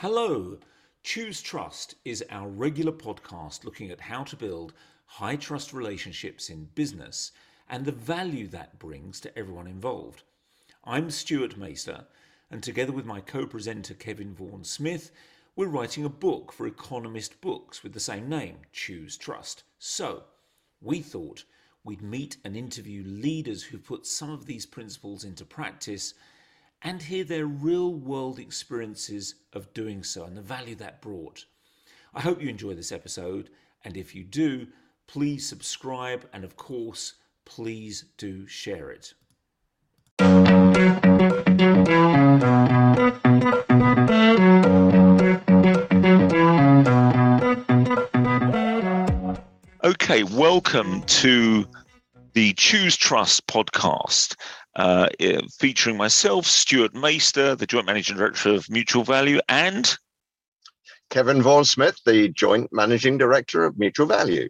Hello. 0.00 0.56
Choose 1.02 1.42
Trust 1.42 1.96
is 2.04 2.22
our 2.30 2.46
regular 2.46 2.92
podcast 2.92 3.64
looking 3.64 3.90
at 3.90 3.98
how 3.98 4.22
to 4.22 4.36
build 4.36 4.72
high 5.06 5.34
trust 5.34 5.72
relationships 5.72 6.50
in 6.50 6.68
business 6.76 7.32
and 7.68 7.84
the 7.84 7.90
value 7.90 8.46
that 8.46 8.78
brings 8.78 9.18
to 9.18 9.36
everyone 9.36 9.66
involved. 9.66 10.22
I'm 10.84 11.10
Stuart 11.10 11.58
Maister, 11.58 12.04
and 12.48 12.62
together 12.62 12.92
with 12.92 13.06
my 13.06 13.20
co 13.20 13.44
presenter 13.44 13.92
Kevin 13.92 14.36
Vaughan 14.36 14.62
Smith, 14.62 15.10
we're 15.56 15.66
writing 15.66 16.04
a 16.04 16.08
book 16.08 16.52
for 16.52 16.68
Economist 16.68 17.40
Books 17.40 17.82
with 17.82 17.92
the 17.92 17.98
same 17.98 18.28
name, 18.28 18.58
Choose 18.72 19.16
Trust. 19.16 19.64
So, 19.80 20.22
we 20.80 21.00
thought 21.00 21.42
we'd 21.82 22.02
meet 22.02 22.36
and 22.44 22.56
interview 22.56 23.02
leaders 23.04 23.64
who 23.64 23.78
put 23.78 24.06
some 24.06 24.30
of 24.30 24.46
these 24.46 24.64
principles 24.64 25.24
into 25.24 25.44
practice 25.44 26.14
and 26.82 27.02
hear 27.02 27.24
their 27.24 27.46
real 27.46 27.92
world 27.92 28.38
experiences 28.38 29.34
of 29.52 29.72
doing 29.74 30.02
so 30.02 30.24
and 30.24 30.36
the 30.36 30.42
value 30.42 30.76
that 30.76 31.02
brought. 31.02 31.44
I 32.14 32.20
hope 32.20 32.40
you 32.40 32.48
enjoy 32.48 32.74
this 32.74 32.92
episode, 32.92 33.50
and 33.84 33.96
if 33.96 34.14
you 34.14 34.22
do, 34.22 34.68
please 35.06 35.48
subscribe 35.48 36.28
and, 36.32 36.44
of 36.44 36.56
course, 36.56 37.14
please 37.44 38.04
do 38.16 38.46
share 38.46 38.90
it. 38.90 39.14
Okay, 49.84 50.22
welcome 50.22 51.02
to 51.02 51.66
the 52.34 52.52
Choose 52.52 52.96
Trust 52.96 53.46
podcast 53.48 54.36
uh, 54.78 55.08
featuring 55.58 55.96
myself, 55.96 56.46
Stuart 56.46 56.94
Maister, 56.94 57.56
the 57.56 57.66
Joint 57.66 57.86
Managing 57.86 58.16
Director 58.16 58.50
of 58.54 58.70
Mutual 58.70 59.02
Value, 59.02 59.40
and 59.48 59.96
Kevin 61.10 61.42
Vaughan 61.42 61.64
Smith, 61.64 61.98
the 62.06 62.28
Joint 62.28 62.72
Managing 62.72 63.18
Director 63.18 63.64
of 63.64 63.76
Mutual 63.76 64.06
Value. 64.06 64.48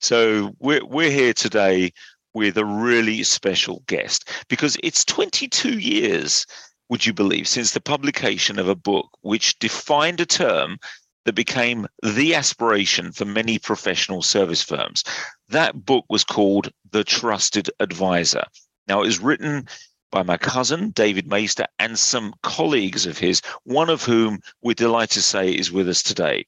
So 0.00 0.52
we're, 0.58 0.84
we're 0.84 1.12
here 1.12 1.32
today 1.32 1.92
with 2.34 2.58
a 2.58 2.64
really 2.64 3.22
special 3.22 3.82
guest 3.86 4.28
because 4.48 4.76
it's 4.82 5.04
22 5.04 5.78
years, 5.78 6.44
would 6.88 7.06
you 7.06 7.14
believe, 7.14 7.46
since 7.46 7.72
the 7.72 7.80
publication 7.80 8.58
of 8.58 8.68
a 8.68 8.74
book 8.74 9.08
which 9.20 9.58
defined 9.60 10.20
a 10.20 10.26
term 10.26 10.78
that 11.24 11.34
became 11.34 11.86
the 12.02 12.34
aspiration 12.34 13.12
for 13.12 13.24
many 13.24 13.58
professional 13.58 14.22
service 14.22 14.62
firms. 14.62 15.04
That 15.50 15.84
book 15.84 16.04
was 16.08 16.24
called 16.24 16.70
The 16.90 17.04
Trusted 17.04 17.70
Advisor. 17.80 18.44
Now, 18.88 19.02
it 19.02 19.06
was 19.06 19.20
written 19.20 19.68
by 20.10 20.22
my 20.22 20.38
cousin, 20.38 20.90
David 20.90 21.28
Maister, 21.28 21.66
and 21.78 21.98
some 21.98 22.34
colleagues 22.42 23.04
of 23.04 23.18
his, 23.18 23.42
one 23.64 23.90
of 23.90 24.02
whom 24.02 24.40
we're 24.62 24.72
delighted 24.72 25.14
to 25.14 25.22
say 25.22 25.52
is 25.52 25.70
with 25.70 25.88
us 25.90 26.02
today. 26.02 26.46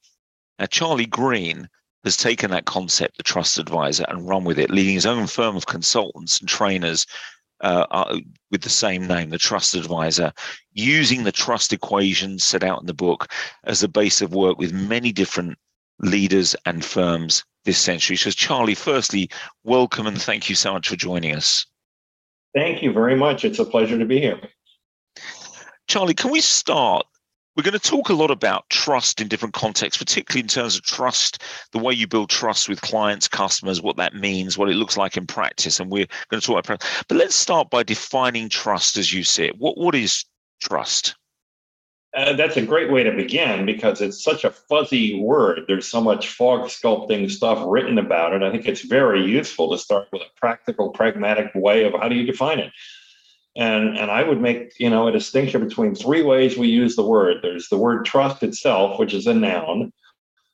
Now, 0.58 0.66
Charlie 0.66 1.04
Green 1.04 1.68
has 2.04 2.16
taken 2.16 2.50
that 2.50 2.64
concept, 2.64 3.18
the 3.18 3.22
trust 3.22 3.58
advisor, 3.58 4.06
and 4.08 4.26
run 4.26 4.44
with 4.44 4.58
it, 4.58 4.70
leading 4.70 4.94
his 4.94 5.04
own 5.04 5.26
firm 5.26 5.54
of 5.54 5.66
consultants 5.66 6.40
and 6.40 6.48
trainers 6.48 7.06
uh, 7.60 7.84
uh, 7.90 8.18
with 8.50 8.62
the 8.62 8.70
same 8.70 9.06
name, 9.06 9.28
the 9.28 9.36
trust 9.36 9.74
advisor, 9.74 10.32
using 10.72 11.24
the 11.24 11.32
trust 11.32 11.74
equation 11.74 12.38
set 12.38 12.64
out 12.64 12.80
in 12.80 12.86
the 12.86 12.94
book 12.94 13.30
as 13.64 13.82
a 13.82 13.88
base 13.88 14.22
of 14.22 14.32
work 14.32 14.56
with 14.56 14.72
many 14.72 15.12
different 15.12 15.58
leaders 15.98 16.56
and 16.64 16.82
firms 16.82 17.44
this 17.66 17.78
century. 17.78 18.16
So, 18.16 18.30
Charlie, 18.30 18.74
firstly, 18.74 19.28
welcome 19.62 20.06
and 20.06 20.20
thank 20.20 20.48
you 20.48 20.54
so 20.54 20.72
much 20.72 20.88
for 20.88 20.96
joining 20.96 21.34
us. 21.34 21.66
Thank 22.54 22.82
you 22.82 22.92
very 22.92 23.16
much. 23.16 23.44
It's 23.44 23.58
a 23.58 23.64
pleasure 23.64 23.98
to 23.98 24.04
be 24.04 24.20
here. 24.20 24.40
Charlie, 25.88 26.14
can 26.14 26.30
we 26.30 26.40
start? 26.40 27.06
We're 27.56 27.64
going 27.64 27.78
to 27.78 27.90
talk 27.90 28.08
a 28.08 28.14
lot 28.14 28.30
about 28.30 28.68
trust 28.70 29.20
in 29.20 29.28
different 29.28 29.54
contexts, 29.54 30.02
particularly 30.02 30.40
in 30.40 30.46
terms 30.46 30.76
of 30.76 30.82
trust, 30.82 31.42
the 31.72 31.78
way 31.78 31.92
you 31.92 32.06
build 32.06 32.30
trust 32.30 32.68
with 32.68 32.80
clients, 32.80 33.26
customers, 33.28 33.82
what 33.82 33.96
that 33.96 34.14
means, 34.14 34.56
what 34.56 34.70
it 34.70 34.76
looks 34.76 34.96
like 34.96 35.16
in 35.16 35.26
practice. 35.26 35.80
And 35.80 35.90
we're 35.90 36.06
going 36.30 36.40
to 36.40 36.46
talk 36.46 36.64
about 36.64 36.84
But 37.08 37.18
let's 37.18 37.34
start 37.34 37.68
by 37.68 37.82
defining 37.82 38.48
trust 38.48 38.96
as 38.96 39.12
you 39.12 39.24
see 39.24 39.44
it. 39.44 39.58
What, 39.58 39.76
what 39.76 39.94
is 39.94 40.24
trust? 40.60 41.16
Uh, 42.12 42.32
that's 42.32 42.56
a 42.56 42.66
great 42.66 42.90
way 42.90 43.04
to 43.04 43.12
begin 43.12 43.64
because 43.64 44.00
it's 44.00 44.22
such 44.22 44.42
a 44.42 44.50
fuzzy 44.50 45.20
word. 45.20 45.60
There's 45.68 45.86
so 45.86 46.00
much 46.00 46.28
fog 46.28 46.62
sculpting 46.62 47.30
stuff 47.30 47.62
written 47.66 47.98
about 47.98 48.32
it. 48.32 48.42
I 48.42 48.50
think 48.50 48.66
it's 48.66 48.82
very 48.82 49.24
useful 49.24 49.70
to 49.70 49.78
start 49.78 50.08
with 50.12 50.22
a 50.22 50.40
practical, 50.40 50.90
pragmatic 50.90 51.52
way 51.54 51.84
of 51.84 51.92
how 51.92 52.08
do 52.08 52.16
you 52.16 52.26
define 52.26 52.58
it. 52.58 52.72
And 53.56 53.96
and 53.96 54.10
I 54.10 54.22
would 54.22 54.40
make 54.40 54.78
you 54.78 54.90
know 54.90 55.06
a 55.06 55.12
distinction 55.12 55.66
between 55.66 55.94
three 55.94 56.22
ways 56.22 56.56
we 56.56 56.68
use 56.68 56.96
the 56.96 57.06
word. 57.06 57.38
There's 57.42 57.68
the 57.68 57.78
word 57.78 58.04
trust 58.04 58.42
itself, 58.42 58.98
which 58.98 59.14
is 59.14 59.26
a 59.26 59.34
noun. 59.34 59.92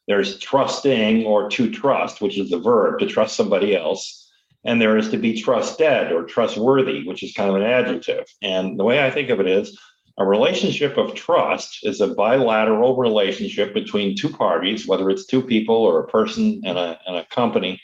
There's 0.09 0.39
trusting 0.39 1.25
or 1.25 1.49
to 1.51 1.71
trust, 1.71 2.21
which 2.21 2.39
is 2.39 2.51
the 2.51 2.59
verb 2.59 3.01
to 3.01 3.07
trust 3.07 3.35
somebody 3.35 3.75
else. 3.75 4.31
And 4.65 4.81
there 4.81 4.97
is 4.97 5.11
to 5.11 5.17
be 5.17 5.41
trusted 5.41 6.13
or 6.13 6.25
trustworthy, 6.25 7.07
which 7.07 7.23
is 7.23 7.33
kind 7.33 7.51
of 7.51 7.57
an 7.57 7.63
adjective. 7.63 8.27
And 8.43 8.79
the 8.79 8.85
way 8.85 9.05
I 9.05 9.11
think 9.11 9.31
of 9.31 9.41
it 9.41 9.47
is 9.47 9.79
a 10.19 10.25
relationship 10.25 10.97
of 10.97 11.15
trust 11.15 11.81
is 11.83 12.01
a 12.01 12.09
bilateral 12.09 12.97
relationship 12.97 13.75
between 13.75 14.17
two 14.17 14.31
parties, 14.31 14.87
whether 14.87 15.11
it's 15.11 15.27
two 15.27 15.43
people 15.43 15.77
or 15.77 16.01
a 16.01 16.09
person 16.09 16.63
and 16.65 16.79
a, 16.79 16.99
and 17.07 17.17
a 17.17 17.27
company, 17.27 17.81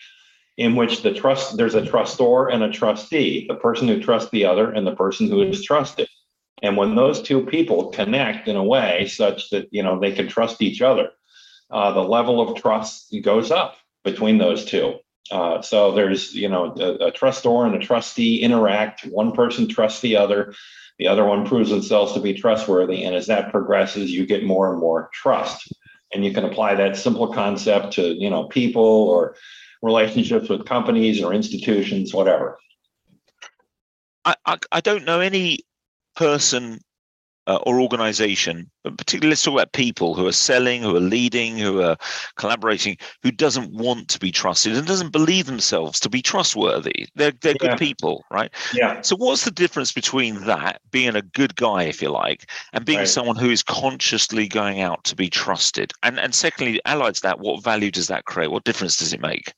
in 0.56 0.74
which 0.74 1.02
the 1.02 1.12
trust 1.12 1.56
there's 1.56 1.74
a 1.74 1.84
trustor 1.84 2.48
and 2.48 2.62
a 2.62 2.70
trustee, 2.70 3.46
the 3.48 3.54
person 3.54 3.86
who 3.88 4.00
trusts 4.00 4.30
the 4.30 4.46
other 4.46 4.70
and 4.70 4.86
the 4.86 4.96
person 4.96 5.28
who 5.28 5.42
is 5.42 5.62
trusted. 5.62 6.08
And 6.62 6.76
when 6.76 6.94
those 6.94 7.20
two 7.20 7.44
people 7.44 7.90
connect 7.90 8.48
in 8.48 8.56
a 8.56 8.64
way 8.64 9.06
such 9.08 9.50
that 9.50 9.68
you 9.70 9.82
know 9.82 9.98
they 9.98 10.12
can 10.12 10.28
trust 10.28 10.62
each 10.62 10.80
other, 10.80 11.10
uh, 11.70 11.92
the 11.92 12.02
level 12.02 12.40
of 12.40 12.56
trust 12.56 13.14
goes 13.22 13.50
up 13.50 13.76
between 14.04 14.38
those 14.38 14.64
two. 14.64 14.94
Uh, 15.30 15.60
so 15.60 15.92
there's 15.92 16.34
you 16.34 16.48
know 16.48 16.74
a, 16.78 17.06
a 17.06 17.12
trustor 17.12 17.66
and 17.66 17.74
a 17.74 17.84
trustee 17.84 18.40
interact. 18.42 19.04
One 19.04 19.32
person 19.32 19.68
trusts 19.68 20.00
the 20.00 20.16
other 20.16 20.54
the 21.02 21.08
other 21.08 21.24
one 21.24 21.44
proves 21.44 21.72
itself 21.72 22.14
to 22.14 22.20
be 22.20 22.32
trustworthy. 22.32 23.02
And 23.02 23.16
as 23.16 23.26
that 23.26 23.50
progresses, 23.50 24.12
you 24.12 24.24
get 24.24 24.44
more 24.44 24.70
and 24.70 24.78
more 24.78 25.10
trust. 25.12 25.72
And 26.14 26.24
you 26.24 26.32
can 26.32 26.44
apply 26.44 26.76
that 26.76 26.96
simple 26.96 27.32
concept 27.32 27.94
to, 27.94 28.14
you 28.14 28.30
know, 28.30 28.44
people 28.44 28.84
or 28.84 29.34
relationships 29.82 30.48
with 30.48 30.64
companies 30.64 31.20
or 31.20 31.34
institutions, 31.34 32.14
whatever. 32.14 32.56
I, 34.24 34.36
I, 34.46 34.58
I 34.70 34.80
don't 34.80 35.04
know 35.04 35.18
any 35.18 35.58
person 36.14 36.78
uh, 37.46 37.58
or 37.66 37.80
organization, 37.80 38.70
but 38.84 38.96
particularly 38.96 39.30
let's 39.30 39.42
talk 39.42 39.54
about 39.54 39.72
people 39.72 40.14
who 40.14 40.26
are 40.26 40.32
selling, 40.32 40.82
who 40.82 40.96
are 40.96 41.00
leading, 41.00 41.58
who 41.58 41.82
are 41.82 41.96
collaborating, 42.36 42.96
who 43.22 43.30
doesn't 43.30 43.72
want 43.72 44.08
to 44.08 44.18
be 44.18 44.30
trusted 44.30 44.76
and 44.76 44.86
doesn't 44.86 45.10
believe 45.10 45.46
themselves 45.46 45.98
to 46.00 46.08
be 46.08 46.22
trustworthy. 46.22 47.06
They're 47.14 47.32
they're 47.40 47.54
yeah. 47.60 47.70
good 47.70 47.78
people, 47.78 48.24
right? 48.30 48.50
Yeah. 48.72 49.00
So 49.00 49.16
what's 49.16 49.44
the 49.44 49.50
difference 49.50 49.92
between 49.92 50.44
that 50.44 50.80
being 50.90 51.16
a 51.16 51.22
good 51.22 51.56
guy, 51.56 51.84
if 51.84 52.00
you 52.00 52.10
like, 52.10 52.50
and 52.72 52.84
being 52.84 52.98
right. 52.98 53.08
someone 53.08 53.36
who 53.36 53.50
is 53.50 53.62
consciously 53.62 54.46
going 54.46 54.80
out 54.80 55.02
to 55.04 55.16
be 55.16 55.28
trusted? 55.28 55.92
And 56.02 56.20
and 56.20 56.34
secondly, 56.34 56.80
allied 56.84 57.16
to 57.16 57.22
that, 57.22 57.40
what 57.40 57.62
value 57.62 57.90
does 57.90 58.08
that 58.08 58.24
create? 58.24 58.50
What 58.50 58.64
difference 58.64 58.96
does 58.96 59.12
it 59.12 59.20
make? 59.20 59.52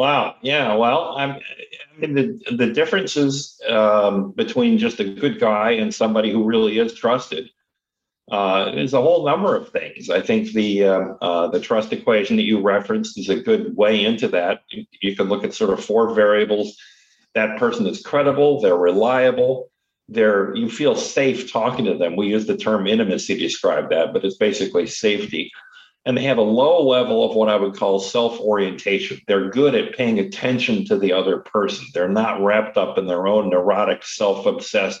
Wow. 0.00 0.36
Yeah. 0.40 0.76
Well, 0.76 1.14
I'm, 1.18 1.32
I 1.32 1.98
mean, 1.98 2.14
the 2.14 2.56
the 2.56 2.72
differences 2.72 3.60
um, 3.68 4.30
between 4.30 4.78
just 4.78 4.98
a 4.98 5.04
good 5.04 5.38
guy 5.38 5.72
and 5.72 5.94
somebody 5.94 6.32
who 6.32 6.44
really 6.44 6.78
is 6.78 6.94
trusted 6.94 7.50
uh, 8.32 8.72
is 8.74 8.94
a 8.94 9.02
whole 9.02 9.26
number 9.26 9.54
of 9.54 9.68
things. 9.68 10.08
I 10.08 10.22
think 10.22 10.52
the 10.52 10.84
uh, 10.84 11.00
uh, 11.20 11.48
the 11.48 11.60
trust 11.60 11.92
equation 11.92 12.36
that 12.36 12.44
you 12.44 12.62
referenced 12.62 13.18
is 13.18 13.28
a 13.28 13.42
good 13.42 13.76
way 13.76 14.02
into 14.02 14.28
that. 14.28 14.62
You, 14.70 14.86
you 15.02 15.14
can 15.14 15.28
look 15.28 15.44
at 15.44 15.52
sort 15.52 15.78
of 15.78 15.84
four 15.84 16.14
variables. 16.14 16.78
That 17.34 17.58
person 17.58 17.86
is 17.86 18.00
credible. 18.00 18.62
They're 18.62 18.74
reliable. 18.78 19.70
They're 20.08 20.56
you 20.56 20.70
feel 20.70 20.94
safe 20.94 21.52
talking 21.52 21.84
to 21.84 21.98
them. 21.98 22.16
We 22.16 22.28
use 22.28 22.46
the 22.46 22.56
term 22.56 22.86
intimacy 22.86 23.34
to 23.34 23.40
describe 23.40 23.90
that, 23.90 24.14
but 24.14 24.24
it's 24.24 24.38
basically 24.38 24.86
safety 24.86 25.52
and 26.10 26.18
they 26.18 26.24
have 26.24 26.38
a 26.38 26.42
low 26.42 26.84
level 26.84 27.24
of 27.24 27.36
what 27.36 27.48
I 27.48 27.54
would 27.54 27.76
call 27.76 28.00
self 28.00 28.40
orientation. 28.40 29.20
They're 29.28 29.48
good 29.48 29.76
at 29.76 29.96
paying 29.96 30.18
attention 30.18 30.84
to 30.86 30.98
the 30.98 31.12
other 31.12 31.38
person. 31.38 31.86
They're 31.94 32.08
not 32.08 32.42
wrapped 32.42 32.76
up 32.76 32.98
in 32.98 33.06
their 33.06 33.28
own 33.28 33.48
neurotic, 33.48 34.02
self 34.04 34.44
obsessed, 34.44 35.00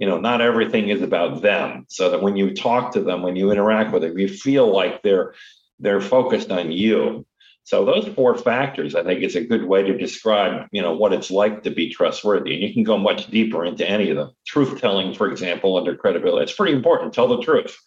you 0.00 0.08
know, 0.08 0.18
not 0.18 0.40
everything 0.40 0.88
is 0.88 1.00
about 1.00 1.42
them. 1.42 1.84
So 1.88 2.10
that 2.10 2.22
when 2.22 2.36
you 2.36 2.54
talk 2.54 2.92
to 2.94 3.02
them, 3.02 3.22
when 3.22 3.36
you 3.36 3.52
interact 3.52 3.92
with 3.92 4.02
them, 4.02 4.18
you 4.18 4.26
feel 4.26 4.74
like 4.74 5.04
they're 5.04 5.32
they're 5.78 6.00
focused 6.00 6.50
on 6.50 6.72
you. 6.72 7.24
So 7.62 7.84
those 7.84 8.08
four 8.08 8.36
factors, 8.36 8.96
I 8.96 9.04
think, 9.04 9.22
is 9.22 9.36
a 9.36 9.44
good 9.44 9.62
way 9.62 9.84
to 9.84 9.96
describe, 9.96 10.66
you 10.72 10.82
know, 10.82 10.92
what 10.92 11.12
it's 11.12 11.30
like 11.30 11.62
to 11.62 11.70
be 11.70 11.88
trustworthy. 11.88 12.54
And 12.54 12.64
you 12.64 12.74
can 12.74 12.82
go 12.82 12.98
much 12.98 13.28
deeper 13.28 13.64
into 13.64 13.88
any 13.88 14.10
of 14.10 14.16
them. 14.16 14.32
Truth 14.44 14.80
telling, 14.80 15.14
for 15.14 15.30
example, 15.30 15.76
under 15.76 15.94
credibility, 15.94 16.42
it's 16.42 16.56
pretty 16.56 16.72
important. 16.72 17.14
Tell 17.14 17.28
the 17.28 17.40
truth 17.40 17.78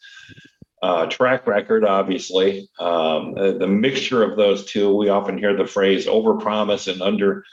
uh, 0.82 1.06
track 1.08 1.48
record, 1.48 1.84
obviously. 1.84 2.70
Um, 2.80 3.34
the, 3.34 3.58
the, 3.60 3.68
mixture 3.68 4.24
of 4.24 4.38
those 4.38 4.66
two, 4.66 4.96
we 4.96 5.10
often 5.10 5.38
hear 5.38 5.56
the 5.56 5.66
phrase 5.66 6.06
overpromise 6.06 6.92
and 6.92 7.02
under 7.02 7.44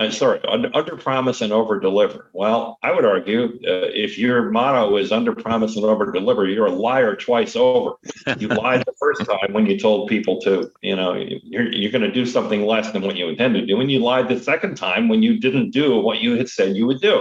uh, 0.00 0.10
sorry, 0.10 0.40
under, 0.48 0.70
under, 0.74 0.96
promise 0.96 1.42
and 1.42 1.52
over 1.52 1.78
deliver. 1.78 2.30
Well, 2.32 2.78
I 2.82 2.90
would 2.90 3.04
argue 3.04 3.44
uh, 3.66 3.92
if 3.92 4.16
your 4.16 4.50
motto 4.50 4.96
is 4.96 5.12
under 5.12 5.34
promise 5.34 5.76
and 5.76 5.84
over 5.84 6.10
deliver, 6.10 6.48
you're 6.48 6.66
a 6.66 6.72
liar 6.72 7.14
twice 7.14 7.54
over. 7.54 7.96
You 8.38 8.48
lied 8.48 8.80
the 8.86 8.94
first 8.98 9.26
time 9.26 9.52
when 9.52 9.66
you 9.66 9.78
told 9.78 10.08
people 10.08 10.40
to, 10.40 10.70
you 10.80 10.96
know, 10.96 11.12
you're, 11.14 11.70
you're 11.70 11.92
going 11.92 12.00
to 12.00 12.10
do 12.10 12.24
something 12.24 12.64
less 12.64 12.90
than 12.92 13.02
what 13.02 13.16
you 13.16 13.28
intended 13.28 13.60
to 13.60 13.66
do. 13.66 13.78
And 13.78 13.90
you 13.90 13.98
lied 13.98 14.28
the 14.28 14.40
second 14.40 14.76
time 14.76 15.10
when 15.10 15.22
you 15.22 15.38
didn't 15.38 15.70
do 15.70 16.00
what 16.00 16.20
you 16.20 16.38
had 16.38 16.48
said 16.48 16.76
you 16.76 16.86
would 16.86 17.02
do. 17.02 17.20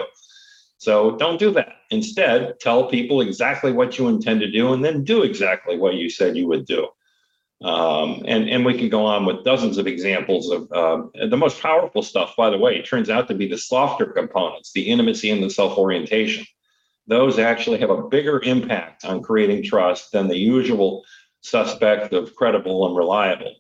So 0.80 1.18
don't 1.18 1.38
do 1.38 1.52
that. 1.52 1.76
Instead, 1.92 2.58
tell 2.62 2.88
people 2.88 3.20
exactly 3.20 3.74
what 3.74 3.98
you 3.98 4.08
intend 4.08 4.40
to 4.40 4.50
do 4.50 4.72
and 4.72 4.84
then 4.84 5.04
do 5.04 5.24
exactly 5.24 5.78
what 5.78 5.96
you 5.96 6.10
said 6.10 6.38
you 6.38 6.48
would 6.48 6.66
do. 6.66 6.88
Um, 7.62 8.24
and, 8.26 8.50
and 8.50 8.64
we 8.64 8.80
could 8.80 8.90
go 8.90 9.06
on 9.06 9.26
with 9.26 9.44
dozens 9.44 9.78
of 9.78 9.88
examples 9.88 10.50
of 10.50 10.72
uh, 10.72 11.02
the 11.30 11.36
most 11.36 11.62
powerful 11.62 12.02
stuff, 12.02 12.34
by 12.38 12.50
the 12.50 12.58
way, 12.58 12.82
turns 12.82 13.10
out 13.10 13.28
to 13.28 13.36
be 13.36 13.46
the 13.46 13.58
softer 13.58 14.06
components, 14.06 14.72
the 14.72 14.90
intimacy 14.90 15.30
and 15.30 15.44
the 15.44 15.50
self 15.50 15.78
orientation. 15.78 16.46
Those 17.08 17.40
actually 17.40 17.80
have 17.80 17.90
a 17.90 18.08
bigger 18.08 18.42
impact 18.44 19.04
on 19.04 19.22
creating 19.22 19.64
trust 19.64 20.14
than 20.14 20.30
the 20.30 20.38
usual 20.38 21.04
suspect 21.42 22.14
of 22.14 22.34
credible 22.36 22.88
and 22.88 22.96
reliable. 22.96 23.54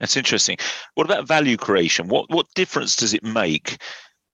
That's 0.00 0.16
interesting. 0.16 0.56
What 0.94 1.04
about 1.04 1.28
value 1.28 1.56
creation? 1.56 2.08
What 2.08 2.28
what 2.30 2.52
difference 2.54 2.96
does 2.96 3.14
it 3.14 3.22
make? 3.22 3.76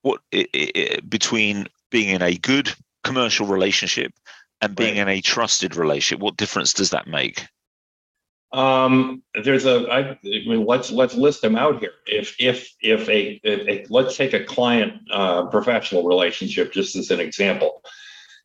What 0.06 0.20
it, 0.30 0.48
it, 0.52 1.10
between 1.10 1.66
being 1.90 2.10
in 2.10 2.22
a 2.22 2.36
good 2.36 2.72
commercial 3.02 3.44
relationship 3.44 4.12
and 4.60 4.76
being 4.76 4.98
right. 4.98 5.02
in 5.02 5.08
a 5.08 5.20
trusted 5.20 5.74
relationship? 5.74 6.22
What 6.22 6.36
difference 6.36 6.72
does 6.72 6.90
that 6.90 7.08
make? 7.08 7.44
Um, 8.52 9.24
there's 9.42 9.66
a. 9.66 9.88
I, 9.90 10.10
I 10.10 10.18
mean, 10.22 10.64
let's 10.64 10.92
let's 10.92 11.16
list 11.16 11.42
them 11.42 11.56
out 11.56 11.80
here. 11.80 11.90
If 12.06 12.36
if 12.38 12.72
if 12.80 13.08
a, 13.08 13.40
if 13.42 13.68
a 13.68 13.92
let's 13.92 14.16
take 14.16 14.32
a 14.32 14.44
client 14.44 14.92
uh, 15.12 15.46
professional 15.46 16.04
relationship 16.04 16.72
just 16.72 16.94
as 16.94 17.10
an 17.10 17.18
example. 17.18 17.82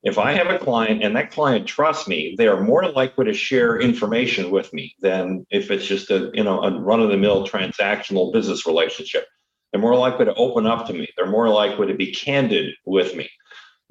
If 0.01 0.17
I 0.17 0.31
have 0.31 0.47
a 0.47 0.57
client 0.57 1.03
and 1.03 1.15
that 1.15 1.29
client 1.29 1.67
trusts 1.67 2.07
me, 2.07 2.33
they 2.35 2.47
are 2.47 2.59
more 2.59 2.89
likely 2.89 3.25
to 3.25 3.33
share 3.33 3.79
information 3.79 4.49
with 4.49 4.73
me 4.73 4.95
than 4.99 5.45
if 5.51 5.69
it's 5.69 5.85
just 5.85 6.09
a 6.09 6.31
you 6.33 6.43
know 6.43 6.59
a 6.63 6.81
run 6.81 7.01
of 7.01 7.09
the 7.09 7.17
mill 7.17 7.47
transactional 7.47 8.33
business 8.33 8.65
relationship. 8.65 9.27
They're 9.71 9.81
more 9.81 9.95
likely 9.95 10.25
to 10.25 10.33
open 10.35 10.65
up 10.65 10.88
to 10.88 10.94
me. 10.94 11.07
They're 11.15 11.29
more 11.29 11.50
likely 11.50 11.88
to 11.88 11.94
be 11.94 12.12
candid 12.12 12.73
with 12.85 13.15
me 13.15 13.29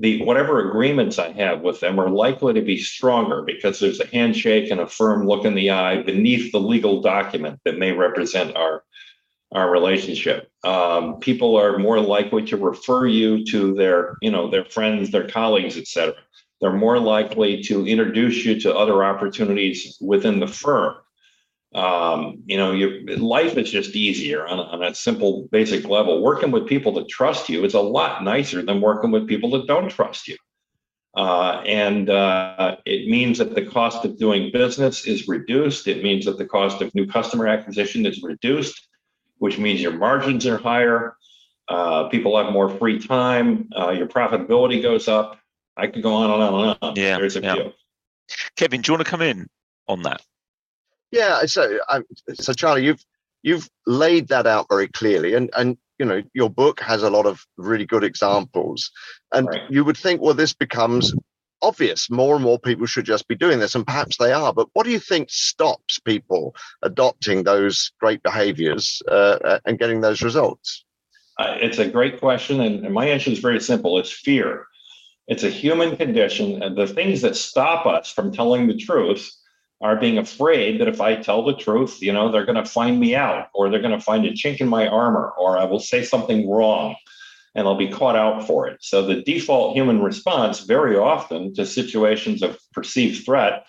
the 0.00 0.24
whatever 0.24 0.66
agreements 0.66 1.18
I 1.18 1.30
have 1.32 1.60
with 1.60 1.80
them 1.80 2.00
are 2.00 2.08
likely 2.08 2.54
to 2.54 2.62
be 2.62 2.78
stronger 2.78 3.42
because 3.42 3.78
there's 3.78 4.00
a 4.00 4.06
handshake 4.06 4.70
and 4.70 4.80
a 4.80 4.86
firm 4.86 5.26
look 5.26 5.44
in 5.44 5.54
the 5.54 5.70
eye 5.70 6.02
beneath 6.02 6.52
the 6.52 6.58
legal 6.58 7.02
document 7.02 7.60
that 7.64 7.78
may 7.78 7.92
represent 7.92 8.56
our 8.56 8.82
our 9.52 9.70
relationship. 9.70 10.48
Um, 10.64 11.18
people 11.18 11.56
are 11.56 11.78
more 11.78 12.00
likely 12.00 12.44
to 12.46 12.56
refer 12.56 13.06
you 13.06 13.44
to 13.46 13.74
their 13.74 14.16
you 14.22 14.30
know 14.30 14.50
their 14.50 14.64
friends, 14.64 15.10
their 15.10 15.28
colleagues, 15.28 15.76
etc. 15.76 16.14
They're 16.62 16.72
more 16.72 16.98
likely 16.98 17.62
to 17.64 17.86
introduce 17.86 18.42
you 18.44 18.58
to 18.60 18.74
other 18.74 19.04
opportunities 19.04 19.98
within 20.00 20.40
the 20.40 20.46
firm 20.46 20.94
um, 21.74 22.42
you 22.46 22.56
know, 22.56 22.72
your 22.72 23.16
life 23.18 23.56
is 23.56 23.70
just 23.70 23.94
easier 23.94 24.46
on, 24.46 24.58
on 24.58 24.82
a 24.82 24.94
simple, 24.94 25.48
basic 25.52 25.86
level. 25.86 26.22
Working 26.22 26.50
with 26.50 26.66
people 26.66 26.92
that 26.94 27.08
trust 27.08 27.48
you 27.48 27.64
is 27.64 27.74
a 27.74 27.80
lot 27.80 28.24
nicer 28.24 28.62
than 28.62 28.80
working 28.80 29.12
with 29.12 29.28
people 29.28 29.50
that 29.52 29.66
don't 29.66 29.88
trust 29.88 30.26
you. 30.26 30.36
Uh, 31.16 31.62
and 31.66 32.10
uh, 32.10 32.76
it 32.86 33.08
means 33.08 33.38
that 33.38 33.54
the 33.54 33.64
cost 33.64 34.04
of 34.04 34.18
doing 34.18 34.50
business 34.52 35.06
is 35.06 35.28
reduced. 35.28 35.86
It 35.86 36.02
means 36.02 36.24
that 36.24 36.38
the 36.38 36.46
cost 36.46 36.82
of 36.82 36.94
new 36.94 37.06
customer 37.06 37.46
acquisition 37.46 38.04
is 38.06 38.22
reduced, 38.22 38.88
which 39.38 39.58
means 39.58 39.80
your 39.80 39.92
margins 39.92 40.46
are 40.46 40.58
higher. 40.58 41.16
Uh, 41.68 42.08
people 42.08 42.36
have 42.36 42.52
more 42.52 42.68
free 42.68 42.98
time. 42.98 43.68
Uh, 43.76 43.90
your 43.90 44.08
profitability 44.08 44.82
goes 44.82 45.06
up. 45.06 45.38
I 45.76 45.86
could 45.86 46.02
go 46.02 46.14
on 46.14 46.30
and 46.30 46.42
on 46.42 46.68
and 46.68 46.78
on. 46.82 46.96
Yeah, 46.96 47.18
There's 47.18 47.36
a 47.36 47.42
yeah. 47.42 47.54
few. 47.54 47.72
Kevin, 48.56 48.80
do 48.80 48.90
you 48.90 48.94
want 48.94 49.04
to 49.04 49.10
come 49.10 49.22
in 49.22 49.48
on 49.88 50.02
that? 50.02 50.20
Yeah, 51.10 51.44
so 51.46 51.78
um, 51.88 52.04
so 52.34 52.52
Charlie, 52.52 52.84
you've 52.84 53.04
you've 53.42 53.68
laid 53.86 54.28
that 54.28 54.46
out 54.46 54.66
very 54.68 54.88
clearly, 54.88 55.34
and 55.34 55.50
and 55.56 55.76
you 55.98 56.06
know 56.06 56.22
your 56.34 56.50
book 56.50 56.80
has 56.80 57.02
a 57.02 57.10
lot 57.10 57.26
of 57.26 57.44
really 57.56 57.86
good 57.86 58.04
examples, 58.04 58.90
and 59.32 59.48
right. 59.48 59.62
you 59.70 59.84
would 59.84 59.96
think, 59.96 60.20
well, 60.20 60.34
this 60.34 60.52
becomes 60.52 61.14
obvious. 61.62 62.10
More 62.10 62.36
and 62.36 62.44
more 62.44 62.58
people 62.58 62.86
should 62.86 63.04
just 63.04 63.26
be 63.28 63.34
doing 63.34 63.58
this, 63.58 63.74
and 63.74 63.86
perhaps 63.86 64.16
they 64.18 64.32
are. 64.32 64.52
But 64.52 64.68
what 64.72 64.84
do 64.84 64.92
you 64.92 65.00
think 65.00 65.30
stops 65.30 65.98
people 65.98 66.54
adopting 66.82 67.42
those 67.42 67.92
great 68.00 68.22
behaviors 68.22 69.02
uh, 69.08 69.38
uh 69.44 69.58
and 69.64 69.78
getting 69.78 70.00
those 70.00 70.22
results? 70.22 70.84
Uh, 71.38 71.56
it's 71.60 71.78
a 71.78 71.88
great 71.88 72.20
question, 72.20 72.60
and, 72.60 72.84
and 72.84 72.94
my 72.94 73.06
answer 73.06 73.30
is 73.30 73.38
very 73.38 73.60
simple. 73.60 73.98
It's 73.98 74.12
fear. 74.12 74.66
It's 75.26 75.42
a 75.42 75.50
human 75.50 75.96
condition, 75.96 76.62
and 76.62 76.76
the 76.76 76.86
things 76.86 77.22
that 77.22 77.34
stop 77.34 77.86
us 77.86 78.12
from 78.12 78.32
telling 78.32 78.66
the 78.66 78.76
truth 78.76 79.30
are 79.80 79.96
being 79.96 80.18
afraid 80.18 80.80
that 80.80 80.88
if 80.88 81.00
I 81.00 81.16
tell 81.16 81.44
the 81.44 81.56
truth, 81.56 82.02
you 82.02 82.12
know, 82.12 82.30
they're 82.30 82.44
going 82.44 82.62
to 82.62 82.70
find 82.70 83.00
me 83.00 83.14
out 83.14 83.48
or 83.54 83.70
they're 83.70 83.80
going 83.80 83.98
to 83.98 84.04
find 84.04 84.26
a 84.26 84.32
chink 84.32 84.60
in 84.60 84.68
my 84.68 84.86
armor 84.86 85.32
or 85.38 85.58
I 85.58 85.64
will 85.64 85.80
say 85.80 86.04
something 86.04 86.48
wrong 86.50 86.96
and 87.54 87.66
I'll 87.66 87.76
be 87.76 87.88
caught 87.88 88.16
out 88.16 88.46
for 88.46 88.68
it. 88.68 88.78
So 88.80 89.04
the 89.04 89.22
default 89.22 89.74
human 89.74 90.02
response 90.02 90.60
very 90.60 90.96
often 90.96 91.54
to 91.54 91.64
situations 91.64 92.42
of 92.42 92.58
perceived 92.72 93.24
threat 93.24 93.64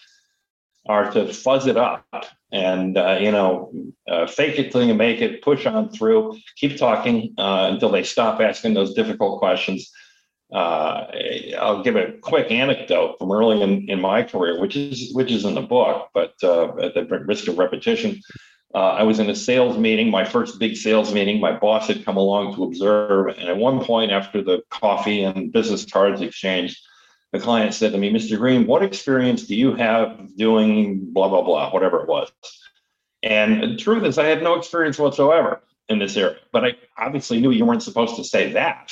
are 0.88 1.12
to 1.12 1.32
fuzz 1.34 1.68
it 1.68 1.78
up 1.78 2.06
and 2.52 2.98
uh, 2.98 3.18
you 3.20 3.32
know 3.32 3.72
uh, 4.10 4.28
fake 4.28 4.60
it 4.60 4.72
till 4.72 4.84
you 4.84 4.94
make 4.94 5.22
it 5.22 5.42
push 5.42 5.66
on 5.66 5.90
through 5.90 6.38
keep 6.56 6.78
talking 6.78 7.34
uh, 7.38 7.70
until 7.72 7.90
they 7.90 8.04
stop 8.04 8.42
asking 8.42 8.74
those 8.74 8.94
difficult 8.94 9.40
questions 9.40 9.92
uh, 10.52 11.08
I'll 11.60 11.84
give 11.84 11.96
a 11.96 12.14
quick 12.22 12.52
anecdote 12.52 13.18
from 13.18 13.32
early 13.32 13.62
in, 13.62 13.90
in 13.90 14.02
my 14.02 14.24
career, 14.24 14.60
which 14.60 14.76
is 14.76 15.14
which 15.14 15.32
is 15.32 15.46
in 15.46 15.56
the 15.56 15.62
book, 15.62 16.10
but 16.14 16.34
uh, 16.44 16.76
at 16.78 16.94
the 16.94 17.06
risk 17.26 17.48
of 17.48 17.58
repetition, 17.58 18.20
uh, 18.74 18.80
I 18.80 19.04
was 19.04 19.20
in 19.20 19.30
a 19.30 19.36
sales 19.36 19.78
meeting, 19.78 20.12
my 20.12 20.26
first 20.26 20.60
big 20.60 20.76
sales 20.76 21.14
meeting. 21.14 21.40
My 21.40 21.58
boss 21.58 21.88
had 21.88 22.04
come 22.04 22.18
along 22.18 22.56
to 22.56 22.64
observe, 22.66 23.28
and 23.38 23.48
at 23.48 23.56
one 23.56 23.84
point, 23.84 24.12
after 24.12 24.42
the 24.42 24.62
coffee 24.70 25.24
and 25.24 25.54
business 25.54 25.86
cards 25.86 26.22
exchanged, 26.22 26.78
the 27.32 27.40
client 27.40 27.74
said 27.74 27.94
to 27.94 27.98
me, 27.98 28.12
"Mr. 28.12 28.38
Green, 28.38 28.68
what 28.68 28.84
experience 28.84 29.44
do 29.44 29.56
you 29.56 29.74
have 29.76 30.36
doing 30.36 31.14
blah 31.14 31.30
blah 31.30 31.44
blah, 31.44 31.72
whatever 31.72 32.02
it 32.02 32.10
was?" 32.10 32.30
And 33.24 33.64
the 33.64 33.76
truth 33.78 34.04
is, 34.04 34.18
I 34.18 34.26
had 34.26 34.44
no 34.44 34.56
experience 34.56 35.00
whatsoever 35.00 35.62
in 35.88 36.00
this 36.00 36.18
area, 36.18 36.38
but 36.52 36.66
I 36.66 36.76
obviously 36.98 37.40
knew 37.40 37.52
you 37.52 37.66
weren't 37.66 37.84
supposed 37.84 38.18
to 38.18 38.24
say 38.26 38.52
that. 38.54 38.92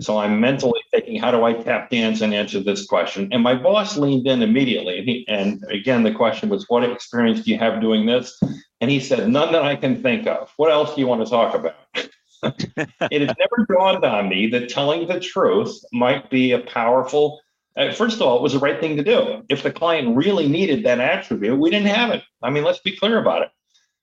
So 0.00 0.18
I'm 0.18 0.40
mentally 0.40 0.80
thinking, 0.90 1.20
how 1.20 1.30
do 1.30 1.44
I 1.44 1.52
tap 1.52 1.90
dance 1.90 2.20
and 2.20 2.34
answer 2.34 2.60
this 2.60 2.86
question? 2.86 3.28
And 3.32 3.42
my 3.42 3.54
boss 3.54 3.96
leaned 3.96 4.26
in 4.26 4.42
immediately. 4.42 4.98
And, 4.98 5.08
he, 5.08 5.28
and 5.28 5.64
again, 5.70 6.02
the 6.02 6.12
question 6.12 6.48
was, 6.48 6.64
what 6.68 6.84
experience 6.84 7.42
do 7.42 7.50
you 7.50 7.58
have 7.58 7.80
doing 7.80 8.06
this? 8.06 8.38
And 8.80 8.90
he 8.90 9.00
said, 9.00 9.28
none 9.28 9.52
that 9.52 9.62
I 9.62 9.76
can 9.76 10.02
think 10.02 10.26
of. 10.26 10.52
What 10.56 10.70
else 10.70 10.94
do 10.94 11.00
you 11.00 11.06
want 11.06 11.24
to 11.24 11.30
talk 11.30 11.54
about? 11.54 11.74
it 12.42 13.20
had 13.26 13.36
never 13.38 13.66
dawned 13.68 14.04
on 14.04 14.28
me 14.28 14.48
that 14.48 14.68
telling 14.68 15.06
the 15.06 15.20
truth 15.20 15.78
might 15.92 16.30
be 16.30 16.52
a 16.52 16.60
powerful 16.60 17.40
uh, 17.76 17.92
first 17.92 18.16
of 18.16 18.22
all, 18.22 18.36
it 18.36 18.42
was 18.42 18.54
the 18.54 18.58
right 18.58 18.80
thing 18.80 18.96
to 18.96 19.04
do. 19.04 19.44
If 19.48 19.62
the 19.62 19.70
client 19.70 20.16
really 20.16 20.48
needed 20.48 20.84
that 20.84 20.98
attribute, 20.98 21.56
we 21.56 21.70
didn't 21.70 21.86
have 21.86 22.10
it. 22.10 22.24
I 22.42 22.50
mean, 22.50 22.64
let's 22.64 22.80
be 22.80 22.96
clear 22.96 23.18
about 23.18 23.42
it. 23.42 23.50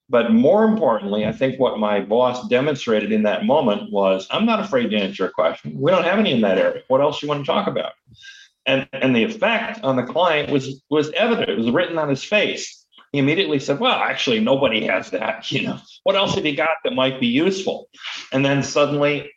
But 0.07 0.31
more 0.31 0.65
importantly, 0.65 1.25
I 1.25 1.31
think 1.31 1.59
what 1.59 1.79
my 1.79 1.99
boss 1.99 2.47
demonstrated 2.47 3.11
in 3.11 3.23
that 3.23 3.45
moment 3.45 3.91
was 3.91 4.27
I'm 4.29 4.45
not 4.45 4.59
afraid 4.59 4.91
to 4.91 4.97
answer 4.97 5.25
a 5.25 5.31
question. 5.31 5.79
We 5.79 5.91
don't 5.91 6.03
have 6.03 6.19
any 6.19 6.31
in 6.31 6.41
that 6.41 6.59
area. 6.59 6.83
What 6.87 7.01
else 7.01 7.19
do 7.19 7.25
you 7.25 7.29
want 7.29 7.45
to 7.45 7.51
talk 7.51 7.67
about? 7.67 7.93
And 8.67 8.87
and 8.93 9.15
the 9.15 9.23
effect 9.23 9.83
on 9.83 9.95
the 9.95 10.03
client 10.03 10.51
was 10.51 10.83
was 10.89 11.11
evident. 11.11 11.49
It 11.49 11.57
was 11.57 11.71
written 11.71 11.97
on 11.97 12.09
his 12.09 12.23
face. 12.23 12.85
He 13.11 13.19
immediately 13.19 13.59
said, 13.59 13.79
Well, 13.79 13.93
actually, 13.93 14.39
nobody 14.39 14.85
has 14.85 15.09
that. 15.11 15.51
You 15.55 15.67
know, 15.67 15.79
what 16.03 16.15
else 16.15 16.35
have 16.35 16.45
you 16.45 16.55
got 16.55 16.77
that 16.83 16.93
might 16.93 17.19
be 17.19 17.27
useful? 17.27 17.89
And 18.31 18.45
then 18.45 18.61
suddenly 18.61 19.31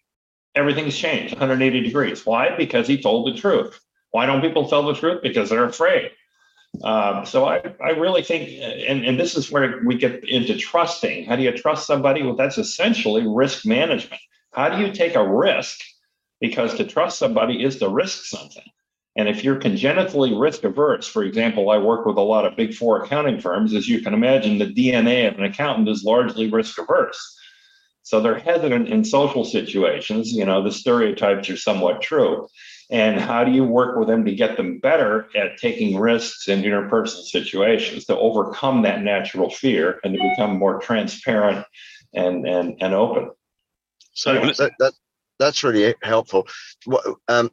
everything's 0.55 0.97
changed 0.97 1.33
180 1.35 1.81
degrees. 1.81 2.27
Why? 2.27 2.55
Because 2.57 2.87
he 2.87 3.01
told 3.01 3.33
the 3.33 3.39
truth. 3.39 3.79
Why 4.11 4.27
don't 4.27 4.41
people 4.41 4.69
tell 4.69 4.83
the 4.83 4.95
truth? 4.95 5.23
Because 5.23 5.51
they're 5.51 5.65
afraid. 5.65 6.11
Um, 6.83 7.27
so 7.27 7.45
I, 7.47 7.63
I 7.83 7.91
really 7.91 8.23
think, 8.23 8.51
and, 8.51 9.05
and 9.05 9.19
this 9.19 9.37
is 9.37 9.51
where 9.51 9.81
we 9.85 9.97
get 9.97 10.29
into 10.29 10.57
trusting. 10.57 11.27
How 11.27 11.37
do 11.37 11.43
you 11.43 11.53
trust 11.53 11.87
somebody? 11.87 12.23
Well, 12.23 12.37
that's 12.37 12.59
essentially 12.59 13.27
risk 13.27 13.67
management. 13.67 14.21
How 14.53 14.69
do 14.69 14.85
you 14.85 14.93
take 14.93 15.15
a 15.15 15.27
risk? 15.27 15.81
Because 16.41 16.75
to 16.77 16.85
trust 16.85 17.19
somebody 17.19 17.65
is 17.65 17.79
to 17.79 17.89
risk 17.89 18.25
something. 18.27 18.65
And 19.17 19.29
if 19.29 19.43
you're 19.43 19.57
congenitally 19.57 20.33
risk 20.33 20.63
averse, 20.63 21.09
for 21.09 21.25
example, 21.25 21.71
I 21.71 21.79
work 21.79 22.07
with 22.07 22.17
a 22.17 22.23
lot 22.23 22.45
of 22.45 22.57
big 22.57 22.73
four 22.75 23.03
accounting 23.03 23.41
firms. 23.41 23.75
As 23.75 23.89
you 23.89 24.01
can 24.01 24.15
imagine, 24.15 24.59
the 24.59 24.73
DNA 24.73 25.27
of 25.27 25.37
an 25.37 25.45
accountant 25.45 25.89
is 25.89 26.05
largely 26.05 26.49
risk 26.49 26.79
averse. 26.79 27.37
So 28.05 28.21
they're 28.21 28.39
hesitant 28.39 28.89
in 28.89 29.05
social 29.05 29.45
situations. 29.45 30.33
You 30.33 30.45
know, 30.45 30.63
the 30.63 30.71
stereotypes 30.71 31.51
are 31.51 31.57
somewhat 31.57 32.01
true 32.01 32.47
and 32.90 33.21
how 33.21 33.45
do 33.45 33.52
you 33.52 33.64
work 33.64 33.99
with 33.99 34.09
them 34.09 34.25
to 34.25 34.35
get 34.35 34.57
them 34.57 34.78
better 34.78 35.28
at 35.37 35.59
taking 35.59 35.99
risks 35.99 36.49
in 36.49 36.62
interpersonal 36.62 37.25
situations 37.25 38.07
to 38.07 38.16
overcome 38.18 38.83
that 38.83 39.02
natural 39.02 39.50
fear 39.50 40.00
and 40.04 40.14
to 40.14 40.30
become 40.30 40.59
more 40.59 40.80
transparent 40.80 41.64
and 42.14 42.47
and, 42.47 42.76
and 42.80 42.95
open 42.95 43.30
So 44.14 44.35
that, 44.35 44.73
that 44.78 44.92
that's 45.38 45.62
really 45.62 45.95
helpful. 46.02 46.49
Um, 47.28 47.50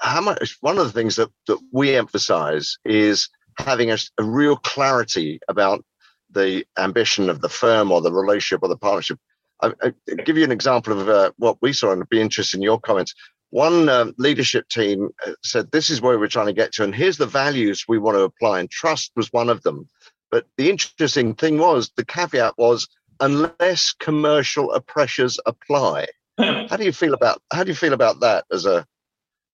how 0.00 0.20
much? 0.20 0.56
One 0.60 0.78
of 0.78 0.86
the 0.86 0.92
things 0.92 1.16
that 1.16 1.28
that 1.46 1.58
we 1.72 1.96
emphasize 1.96 2.78
is 2.84 3.28
having 3.58 3.90
a, 3.90 3.98
a 4.18 4.22
real 4.22 4.56
clarity 4.56 5.40
about 5.48 5.84
the 6.30 6.64
ambition 6.78 7.28
of 7.28 7.40
the 7.40 7.48
firm 7.48 7.90
or 7.90 8.00
the 8.00 8.12
relationship 8.12 8.62
or 8.62 8.68
the 8.68 8.76
partnership. 8.76 9.18
I, 9.60 9.72
I 9.82 9.92
give 10.24 10.38
you 10.38 10.44
an 10.44 10.52
example 10.52 10.98
of 10.98 11.08
uh, 11.08 11.32
what 11.36 11.58
we 11.60 11.72
saw, 11.72 11.90
and 11.90 11.98
it'd 11.98 12.08
be 12.08 12.20
interested 12.20 12.56
in 12.56 12.62
your 12.62 12.80
comments. 12.80 13.14
One 13.50 13.88
um, 13.88 14.14
leadership 14.18 14.68
team 14.68 15.10
uh, 15.26 15.32
said, 15.42 15.70
"This 15.70 15.90
is 15.90 16.00
where 16.00 16.18
we're 16.18 16.28
trying 16.28 16.46
to 16.46 16.52
get 16.52 16.72
to, 16.72 16.84
and 16.84 16.94
here's 16.94 17.16
the 17.16 17.26
values 17.26 17.86
we 17.88 17.98
want 17.98 18.16
to 18.16 18.22
apply." 18.22 18.60
And 18.60 18.70
trust 18.70 19.12
was 19.16 19.32
one 19.32 19.48
of 19.48 19.62
them. 19.62 19.88
But 20.30 20.46
the 20.56 20.68
interesting 20.68 21.34
thing 21.34 21.58
was 21.58 21.90
the 21.96 22.04
caveat 22.04 22.58
was 22.58 22.88
unless 23.20 23.92
commercial 23.92 24.78
pressures 24.86 25.38
apply. 25.46 26.06
how 26.38 26.76
do 26.76 26.84
you 26.84 26.92
feel 26.92 27.14
about 27.14 27.42
how 27.52 27.64
do 27.64 27.70
you 27.70 27.74
feel 27.74 27.92
about 27.92 28.20
that 28.20 28.44
as 28.52 28.66
a? 28.66 28.86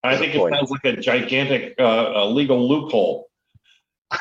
I 0.03 0.17
think 0.17 0.35
it 0.35 0.53
sounds 0.53 0.71
like 0.71 0.85
a 0.85 1.01
gigantic 1.01 1.77
uh, 1.79 2.27
legal 2.27 2.69
loophole. 2.69 3.31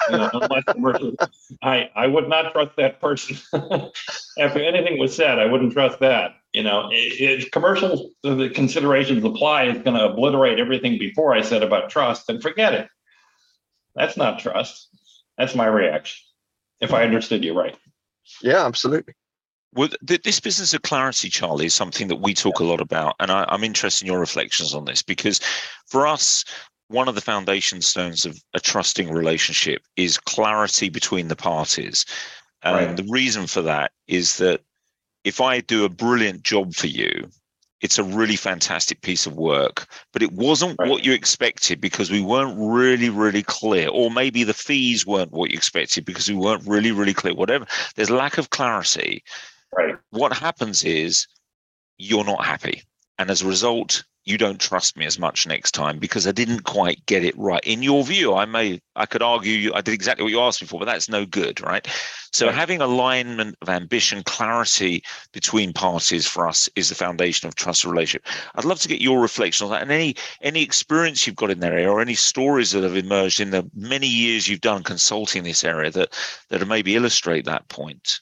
You 0.10 0.18
know, 0.18 0.32
I 1.62 1.90
I 1.96 2.08
would 2.08 2.30
not 2.30 2.54
trust 2.54 2.76
that 2.78 3.02
person. 3.02 3.38
After 4.40 4.64
anything 4.64 4.98
was 4.98 5.16
said, 5.16 5.40
I 5.40 5.46
wouldn't 5.46 5.74
trust 5.74 6.00
that. 6.00 6.36
You 6.54 6.64
know, 6.64 6.90
if 6.92 7.50
commercial 7.52 8.12
the 8.22 8.50
considerations 8.54 9.24
apply, 9.24 9.64
it's 9.64 9.84
going 9.84 9.98
to 9.98 10.06
obliterate 10.06 10.60
everything 10.60 11.00
before 11.00 11.34
I 11.34 11.42
said 11.42 11.64
about 11.64 11.90
trust, 11.90 12.30
and 12.30 12.42
forget 12.42 12.74
it. 12.74 12.88
That's 13.96 14.18
not 14.18 14.40
trust. 14.40 14.90
That's 15.38 15.56
my 15.56 15.66
reaction. 15.66 16.24
If 16.80 16.94
I 16.94 17.04
understood 17.04 17.44
you 17.44 17.58
right. 17.58 17.76
Yeah, 18.42 18.66
absolutely. 18.66 19.14
Well, 19.74 19.90
th- 20.06 20.22
this 20.22 20.40
business 20.40 20.74
of 20.76 20.84
clarity, 20.84 21.30
Charlie, 21.30 21.66
is 21.66 21.74
something 21.74 22.08
that 22.10 22.22
we 22.22 22.36
talk 22.36 22.60
a 22.60 22.64
lot 22.64 22.82
about, 22.82 23.16
and 23.20 23.32
I, 23.32 23.46
I'm 23.48 23.64
interested 23.64 24.06
in 24.06 24.12
your 24.12 24.20
reflections 24.20 24.76
on 24.76 24.86
this 24.86 25.02
because, 25.02 25.40
for 25.88 26.06
us, 26.06 26.46
one 26.90 27.08
of 27.08 27.16
the 27.16 27.22
foundation 27.22 27.82
stones 27.82 28.26
of 28.26 28.38
a 28.54 28.60
trusting 28.60 29.12
relationship 29.12 29.82
is 29.96 30.20
clarity 30.20 30.90
between 30.90 31.28
the 31.28 31.36
parties. 31.36 32.06
And 32.62 32.76
right. 32.76 32.98
the 32.98 33.08
reason 33.10 33.48
for 33.48 33.64
that 33.64 33.92
is 34.08 34.38
that 34.38 34.62
if 35.24 35.42
I 35.42 35.62
do 35.62 35.86
a 35.86 35.90
brilliant 35.90 36.44
job 36.44 36.74
for 36.74 36.88
you, 36.88 37.30
it's 37.82 37.98
a 37.98 38.04
really 38.04 38.38
fantastic 38.38 39.02
piece 39.02 39.26
of 39.26 39.36
work, 39.36 39.88
but 40.14 40.24
it 40.24 40.32
wasn't 40.32 40.78
right. 40.80 40.90
what 40.90 41.04
you 41.04 41.12
expected 41.12 41.82
because 41.82 42.10
we 42.10 42.22
weren't 42.22 42.58
really, 42.58 43.10
really 43.10 43.44
clear. 43.44 43.90
Or 43.90 44.10
maybe 44.10 44.46
the 44.46 44.54
fees 44.54 45.06
weren't 45.06 45.34
what 45.34 45.52
you 45.52 45.58
expected 45.58 46.06
because 46.06 46.30
we 46.30 46.36
weren't 46.36 46.66
really, 46.66 46.92
really 46.92 47.14
clear. 47.14 47.34
Whatever. 47.36 47.66
There's 47.96 48.10
lack 48.10 48.38
of 48.38 48.52
clarity. 48.52 49.24
Right. 49.76 49.96
What 50.12 50.32
happens 50.32 50.86
is 50.86 51.28
you're 51.98 52.24
not 52.24 52.46
happy. 52.46 52.84
And 53.20 53.30
as 53.30 53.42
a 53.42 53.48
result, 53.48 54.06
you 54.26 54.38
don't 54.38 54.60
trust 54.60 54.96
me 54.96 55.06
as 55.06 55.20
much 55.20 55.46
next 55.46 55.72
time 55.72 56.00
because 56.00 56.28
I 56.28 56.32
didn't 56.32 56.62
quite 56.62 57.06
get 57.06 57.26
it 57.26 57.38
right. 57.38 57.64
In 57.64 57.84
your 57.84 58.04
view, 58.04 58.34
I 58.34 58.46
may 58.46 58.80
I 58.96 59.06
could 59.06 59.22
argue 59.22 59.74
I 59.74 59.82
did 59.82 59.94
exactly 59.94 60.24
what 60.24 60.32
you 60.32 60.40
asked 60.40 60.62
me 60.62 60.68
for, 60.68 60.80
but 60.80 60.86
that's 60.86 61.10
no 61.10 61.26
good, 61.26 61.62
right? 61.62 61.86
So 62.32 62.46
right. 62.46 62.56
having 62.56 62.82
alignment 62.82 63.56
of 63.62 63.70
ambition, 63.70 64.24
clarity 64.24 65.04
between 65.34 65.74
parties 65.74 66.26
for 66.26 66.48
us 66.48 66.70
is 66.76 66.90
the 66.90 66.96
foundation 66.96 67.48
of 67.48 67.56
trust 67.56 67.84
relationship. 67.84 68.26
I'd 68.56 68.66
love 68.66 68.80
to 68.82 68.88
get 68.88 69.02
your 69.02 69.20
reflection 69.20 69.66
on 69.66 69.72
that 69.72 69.82
and 69.82 69.92
any 69.92 70.16
any 70.42 70.62
experience 70.62 71.28
you've 71.28 71.36
got 71.36 71.52
in 71.52 71.60
that 71.60 71.74
area 71.74 71.92
or 71.92 72.02
any 72.02 72.16
stories 72.16 72.72
that 72.72 72.84
have 72.84 72.96
emerged 72.96 73.40
in 73.40 73.52
the 73.52 73.70
many 73.76 74.08
years 74.08 74.48
you've 74.48 74.62
done 74.62 74.84
consulting 74.84 75.44
this 75.44 75.64
area 75.64 75.92
that 75.92 76.14
that 76.50 76.66
maybe 76.68 76.96
illustrate 76.96 77.46
that 77.46 77.68
point. 77.68 78.22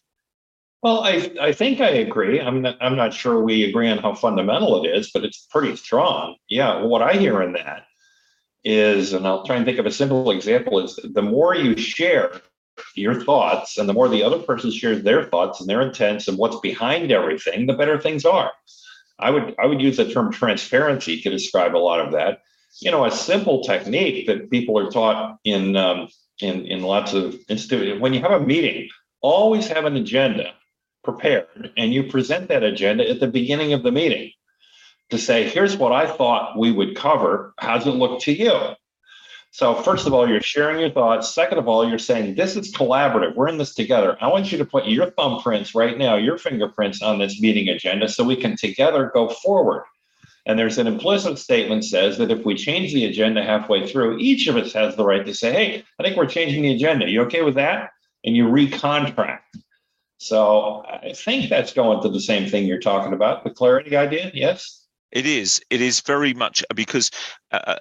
Well, 0.83 1.01
I, 1.03 1.31
I 1.39 1.51
think 1.51 1.79
I 1.79 1.89
agree. 1.89 2.41
I'm 2.41 2.63
not, 2.63 2.77
I'm 2.81 2.95
not 2.95 3.13
sure 3.13 3.41
we 3.41 3.65
agree 3.65 3.89
on 3.89 3.99
how 3.99 4.15
fundamental 4.15 4.83
it 4.83 4.89
is, 4.89 5.11
but 5.11 5.23
it's 5.23 5.45
pretty 5.51 5.75
strong. 5.75 6.37
Yeah, 6.49 6.81
what 6.81 7.03
I 7.03 7.13
hear 7.13 7.41
in 7.43 7.53
that 7.53 7.85
is, 8.63 9.13
and 9.13 9.27
I'll 9.27 9.45
try 9.45 9.57
and 9.57 9.65
think 9.65 9.77
of 9.77 9.85
a 9.85 9.91
simple 9.91 10.31
example, 10.31 10.79
is 10.83 10.99
the 11.03 11.21
more 11.21 11.55
you 11.55 11.77
share 11.77 12.41
your 12.95 13.21
thoughts 13.23 13.77
and 13.77 13.87
the 13.87 13.93
more 13.93 14.09
the 14.09 14.23
other 14.23 14.39
person 14.39 14.71
shares 14.71 15.03
their 15.03 15.25
thoughts 15.25 15.59
and 15.59 15.69
their 15.69 15.81
intents 15.81 16.27
and 16.27 16.37
what's 16.37 16.59
behind 16.61 17.11
everything, 17.11 17.67
the 17.67 17.73
better 17.73 17.99
things 17.99 18.25
are. 18.25 18.51
I 19.19 19.29
would 19.29 19.55
I 19.61 19.67
would 19.67 19.81
use 19.81 19.97
the 19.97 20.11
term 20.11 20.31
transparency 20.31 21.21
to 21.21 21.29
describe 21.29 21.75
a 21.75 21.77
lot 21.77 21.99
of 21.99 22.11
that. 22.13 22.39
You 22.79 22.89
know, 22.89 23.05
a 23.05 23.11
simple 23.11 23.61
technique 23.63 24.25
that 24.25 24.49
people 24.49 24.79
are 24.79 24.89
taught 24.89 25.37
in 25.43 25.75
um, 25.75 26.07
in 26.39 26.65
in 26.65 26.81
lots 26.81 27.13
of 27.13 27.35
institutions. 27.49 28.01
When 28.01 28.13
you 28.13 28.21
have 28.21 28.31
a 28.31 28.39
meeting, 28.39 28.89
always 29.21 29.67
have 29.67 29.85
an 29.85 29.95
agenda 29.95 30.53
prepared 31.03 31.71
and 31.77 31.93
you 31.93 32.03
present 32.03 32.47
that 32.49 32.63
agenda 32.63 33.09
at 33.09 33.19
the 33.19 33.27
beginning 33.27 33.73
of 33.73 33.83
the 33.83 33.91
meeting 33.91 34.31
to 35.09 35.17
say, 35.17 35.49
here's 35.49 35.75
what 35.75 35.91
I 35.91 36.07
thought 36.07 36.57
we 36.57 36.71
would 36.71 36.95
cover. 36.95 37.53
How's 37.57 37.85
it 37.85 37.91
look 37.91 38.21
to 38.21 38.33
you? 38.33 38.75
So, 39.53 39.75
first 39.75 40.07
of 40.07 40.13
all, 40.13 40.29
you're 40.29 40.39
sharing 40.39 40.79
your 40.79 40.91
thoughts. 40.91 41.35
Second 41.35 41.57
of 41.57 41.67
all, 41.67 41.87
you're 41.87 41.99
saying, 41.99 42.35
this 42.35 42.55
is 42.55 42.73
collaborative. 42.73 43.35
We're 43.35 43.49
in 43.49 43.57
this 43.57 43.75
together. 43.75 44.15
I 44.21 44.27
want 44.27 44.49
you 44.49 44.57
to 44.57 44.65
put 44.65 44.87
your 44.87 45.11
thumbprints 45.11 45.75
right 45.75 45.97
now, 45.97 46.15
your 46.15 46.37
fingerprints 46.37 47.01
on 47.01 47.19
this 47.19 47.41
meeting 47.41 47.67
agenda 47.67 48.07
so 48.07 48.23
we 48.23 48.37
can 48.37 48.55
together 48.55 49.11
go 49.13 49.27
forward. 49.27 49.83
And 50.45 50.57
there's 50.57 50.77
an 50.77 50.87
implicit 50.87 51.37
statement 51.37 51.83
says 51.83 52.17
that 52.17 52.31
if 52.31 52.45
we 52.45 52.55
change 52.55 52.93
the 52.93 53.05
agenda 53.05 53.43
halfway 53.43 53.85
through, 53.85 54.19
each 54.19 54.47
of 54.47 54.55
us 54.55 54.71
has 54.71 54.95
the 54.95 55.03
right 55.05 55.25
to 55.25 55.33
say, 55.33 55.51
hey, 55.51 55.83
I 55.99 56.03
think 56.03 56.15
we're 56.15 56.25
changing 56.27 56.63
the 56.63 56.73
agenda. 56.73 57.09
You 57.09 57.23
okay 57.23 57.41
with 57.41 57.55
that? 57.55 57.91
And 58.23 58.35
you 58.35 58.45
recontract. 58.45 59.39
So 60.21 60.85
I 60.87 61.13
think 61.13 61.49
that's 61.49 61.73
going 61.73 61.99
to 62.03 62.09
the 62.09 62.19
same 62.19 62.47
thing 62.47 62.67
you're 62.67 62.79
talking 62.79 63.11
about, 63.11 63.43
the 63.43 63.49
clarity 63.49 63.97
idea. 63.97 64.29
Yes, 64.35 64.85
it 65.11 65.25
is. 65.25 65.59
It 65.71 65.81
is 65.81 65.99
very 66.01 66.35
much 66.35 66.63
because 66.75 67.09
uh, 67.51 67.59
uh, 67.65 67.75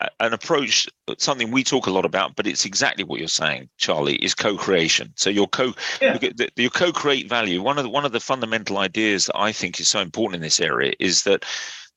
uh, 0.00 0.08
an 0.18 0.32
approach, 0.32 0.88
something 1.18 1.52
we 1.52 1.62
talk 1.62 1.86
a 1.86 1.92
lot 1.92 2.04
about, 2.04 2.34
but 2.34 2.48
it's 2.48 2.64
exactly 2.64 3.04
what 3.04 3.20
you're 3.20 3.28
saying, 3.28 3.68
Charlie, 3.76 4.16
is 4.16 4.34
co-creation. 4.34 5.12
So 5.14 5.30
your 5.30 5.46
co, 5.46 5.72
yeah. 6.02 6.18
your 6.56 6.70
co-create 6.70 7.28
value. 7.28 7.62
One 7.62 7.78
of 7.78 7.84
the, 7.84 7.90
one 7.90 8.04
of 8.04 8.10
the 8.10 8.18
fundamental 8.18 8.78
ideas 8.78 9.26
that 9.26 9.38
I 9.38 9.52
think 9.52 9.78
is 9.78 9.88
so 9.88 10.00
important 10.00 10.34
in 10.34 10.42
this 10.42 10.58
area 10.58 10.94
is 10.98 11.22
that 11.22 11.44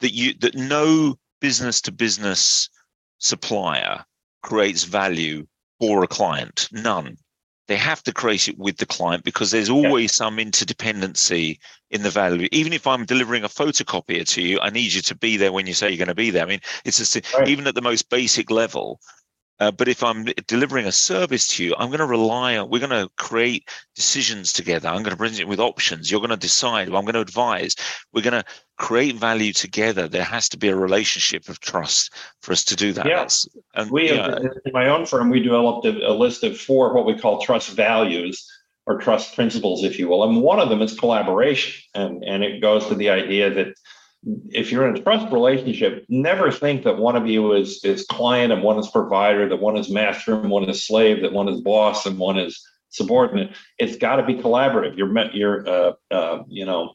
that 0.02 0.14
you 0.14 0.36
that 0.42 0.54
no 0.54 1.18
business 1.40 1.82
to 1.82 1.92
business 1.92 2.70
supplier 3.18 4.06
creates 4.44 4.84
value 4.84 5.48
for 5.80 6.04
a 6.04 6.08
client. 6.08 6.70
None 6.72 7.18
they 7.72 7.78
have 7.78 8.04
to 8.04 8.12
create 8.12 8.50
it 8.50 8.60
with 8.60 8.78
the 8.78 8.86
client 8.86 9.24
because 9.24 9.50
there's 9.50 9.70
always 9.70 10.12
yeah. 10.12 10.26
some 10.26 10.38
interdependency 10.38 11.58
in 11.90 12.04
the 12.04 12.10
value. 12.10 12.50
Even 12.52 12.74
if 12.74 12.86
I'm 12.86 13.06
delivering 13.06 13.46
a 13.46 13.50
photocopier 13.50 14.28
to 14.34 14.42
you, 14.42 14.60
I 14.60 14.70
need 14.70 14.92
you 14.92 15.02
to 15.04 15.16
be 15.16 15.38
there 15.38 15.54
when 15.54 15.68
you 15.68 15.74
say 15.74 15.90
you're 15.90 15.98
going 15.98 16.10
to 16.10 16.16
be 16.16 16.32
there. 16.32 16.44
I 16.44 16.48
mean, 16.48 16.60
it's 16.84 16.98
just 16.98 17.16
right. 17.34 17.48
even 17.48 17.68
at 17.68 17.76
the 17.76 17.82
most 17.82 18.10
basic 18.10 18.52
level, 18.52 19.00
uh, 19.62 19.70
but 19.70 19.88
if 19.88 20.04
I'm 20.04 20.26
delivering 20.48 20.88
a 20.88 20.92
service 20.92 21.46
to 21.50 21.64
you, 21.64 21.76
I'm 21.78 21.90
going 21.90 22.00
to 22.00 22.08
rely 22.08 22.58
on, 22.58 22.72
we're 22.72 22.80
going 22.80 22.90
to 22.90 23.12
create 23.16 23.70
decisions 23.96 24.54
together. 24.54 24.90
I'm 24.90 25.04
going 25.04 25.12
to 25.12 25.16
present 25.16 25.40
it 25.40 25.48
with 25.48 25.60
options. 25.60 26.10
You're 26.10 26.20
going 26.20 26.32
to 26.32 26.36
decide. 26.38 26.88
I'm 26.88 27.06
going 27.06 27.14
to 27.14 27.20
advise. 27.20 27.76
We're 28.12 28.24
going 28.24 28.42
to 28.42 28.46
create 28.78 29.18
value 29.18 29.54
together. 29.54 30.08
There 30.08 30.24
has 30.24 30.50
to 30.50 30.58
be 30.58 30.70
a 30.70 30.76
relationship 30.76 31.48
of 31.48 31.60
trust 31.60 32.12
for 32.42 32.54
us 32.54 32.64
to 32.66 32.76
do 32.76 32.92
that. 32.94 33.06
Yes. 33.06 33.48
Yeah. 33.54 33.62
And 33.76 33.92
we, 33.92 34.08
have, 34.08 34.40
in 34.66 34.74
my 34.74 34.90
own 34.90 35.06
firm, 35.06 35.30
we 35.30 35.40
developed 35.40 35.86
a, 35.86 36.10
a 36.10 36.14
list 36.14 36.44
of 36.44 36.60
four 36.60 36.96
what 36.96 37.06
we 37.06 37.20
call 37.20 37.40
trust 37.40 37.70
values 37.70 38.52
or 38.88 38.98
trust 38.98 39.36
principles, 39.36 39.84
if 39.84 40.00
you 40.00 40.08
will. 40.08 40.24
And 40.24 40.42
one 40.42 40.60
of 40.60 40.70
them 40.70 40.82
is 40.82 40.98
collaboration. 40.98 41.84
And, 41.94 42.24
and 42.24 42.44
it 42.44 42.62
goes 42.62 42.88
to 42.88 42.96
the 42.96 43.12
idea 43.12 43.54
that 43.54 43.76
if 44.24 44.72
you're 44.72 44.88
in 44.88 44.96
a 44.96 45.02
trust 45.02 45.32
relationship, 45.32 46.06
never 46.08 46.52
think 46.52 46.84
that 46.84 46.98
one 46.98 47.16
of 47.16 47.28
you 47.28 47.54
is 47.54 47.84
is 47.84 48.06
client 48.06 48.54
and 48.54 48.62
one 48.62 48.78
is 48.78 48.88
provider, 48.90 49.50
that 49.50 49.60
one 49.60 49.78
is 49.78 49.90
master 49.90 50.40
and 50.40 50.50
one 50.50 50.70
is 50.70 50.86
slave, 50.86 51.22
that 51.22 51.34
one 51.34 51.48
is 51.48 51.62
boss 51.62 52.06
and 52.06 52.20
one 52.20 52.38
is 52.38 52.64
subordinate. 52.90 53.56
It's 53.80 53.98
got 53.98 54.18
to 54.18 54.26
be 54.26 54.36
collaborative. 54.36 54.98
You're 54.98 55.12
you're 55.34 55.68
uh, 55.68 55.94
uh, 56.12 56.44
you 56.48 56.66
know 56.66 56.94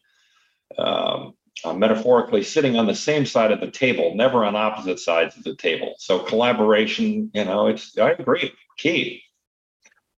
um, 0.79 1.35
uh, 1.65 1.73
metaphorically 1.73 2.45
sitting 2.45 2.77
on 2.77 2.87
the 2.87 2.95
same 2.95 3.27
side 3.27 3.51
of 3.51 3.61
the 3.61 3.71
table, 3.71 4.15
never 4.15 4.45
on 4.45 4.55
opposite 4.55 5.01
sides 5.01 5.37
of 5.37 5.43
the 5.43 5.57
table. 5.57 5.95
So 5.99 6.21
collaboration, 6.21 7.31
you 7.35 7.45
know, 7.45 7.67
it's 7.67 7.97
I 7.99 8.11
agree, 8.11 8.53
key. 8.79 9.23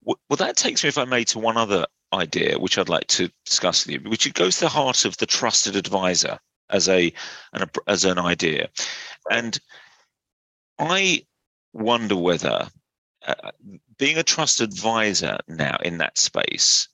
Well, 0.05 0.37
that 0.39 0.57
takes 0.57 0.83
me, 0.83 0.89
if 0.89 0.97
I 0.97 1.05
may, 1.05 1.25
to 1.25 1.39
one 1.39 1.59
other 1.59 1.87
idea 2.15 2.59
which 2.59 2.79
I'd 2.79 2.89
like 2.89 3.07
to 3.09 3.31
discuss 3.45 3.87
with 3.87 4.03
you, 4.03 4.11
which 4.11 4.33
goes 4.33 4.57
to 4.57 4.61
the 4.63 4.69
heart 4.71 5.05
of 5.05 5.17
the 5.19 5.27
trusted 5.27 5.77
advisor 5.77 6.39
as 6.71 6.89
a 6.89 7.13
an, 7.53 7.71
as 7.87 8.05
an 8.05 8.19
idea, 8.19 8.69
and 9.31 9.59
I 10.79 11.25
wonder 11.73 12.17
whether 12.17 12.69
uh, 13.27 13.51
being 13.99 14.19
a 14.19 14.23
trusted 14.23 14.73
advisor 14.73 15.39
now 15.49 15.77
in 15.83 15.99
that 15.99 16.19
space 16.19 16.89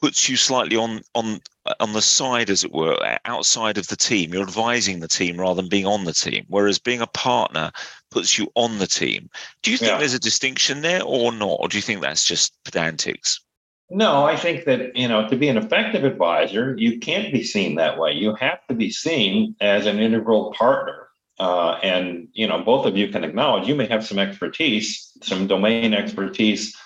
puts 0.00 0.28
you 0.28 0.36
slightly 0.36 0.76
on 0.76 1.00
on 1.14 1.40
on 1.80 1.92
the 1.92 2.02
side, 2.02 2.50
as 2.50 2.64
it 2.64 2.72
were, 2.72 3.18
outside 3.24 3.78
of 3.78 3.88
the 3.88 3.96
team. 3.96 4.32
You're 4.32 4.42
advising 4.42 5.00
the 5.00 5.08
team 5.08 5.38
rather 5.38 5.60
than 5.60 5.68
being 5.68 5.86
on 5.86 6.04
the 6.04 6.12
team. 6.12 6.44
Whereas 6.48 6.78
being 6.78 7.00
a 7.00 7.06
partner 7.06 7.72
puts 8.10 8.38
you 8.38 8.50
on 8.54 8.78
the 8.78 8.86
team. 8.86 9.30
Do 9.62 9.70
you 9.70 9.76
think 9.76 9.92
yeah. 9.92 9.98
there's 9.98 10.14
a 10.14 10.20
distinction 10.20 10.82
there 10.82 11.02
or 11.02 11.32
not, 11.32 11.58
or 11.60 11.68
do 11.68 11.76
you 11.76 11.82
think 11.82 12.02
that's 12.02 12.24
just 12.24 12.52
pedantics? 12.64 13.40
No, 13.88 14.24
I 14.24 14.36
think 14.36 14.64
that, 14.64 14.96
you 14.96 15.06
know, 15.06 15.28
to 15.28 15.36
be 15.36 15.48
an 15.48 15.56
effective 15.56 16.02
advisor, 16.02 16.74
you 16.76 16.98
can't 16.98 17.32
be 17.32 17.44
seen 17.44 17.76
that 17.76 17.98
way. 17.98 18.12
You 18.12 18.34
have 18.34 18.66
to 18.66 18.74
be 18.74 18.90
seen 18.90 19.54
as 19.60 19.86
an 19.86 20.00
integral 20.00 20.52
partner. 20.52 21.08
Uh, 21.38 21.78
and, 21.82 22.28
you 22.32 22.48
know, 22.48 22.62
both 22.62 22.86
of 22.86 22.96
you 22.96 23.08
can 23.08 23.22
acknowledge 23.22 23.68
you 23.68 23.74
may 23.74 23.86
have 23.86 24.04
some 24.04 24.18
expertise, 24.18 25.12
some 25.22 25.46
domain 25.46 25.94
expertise, 25.94 26.76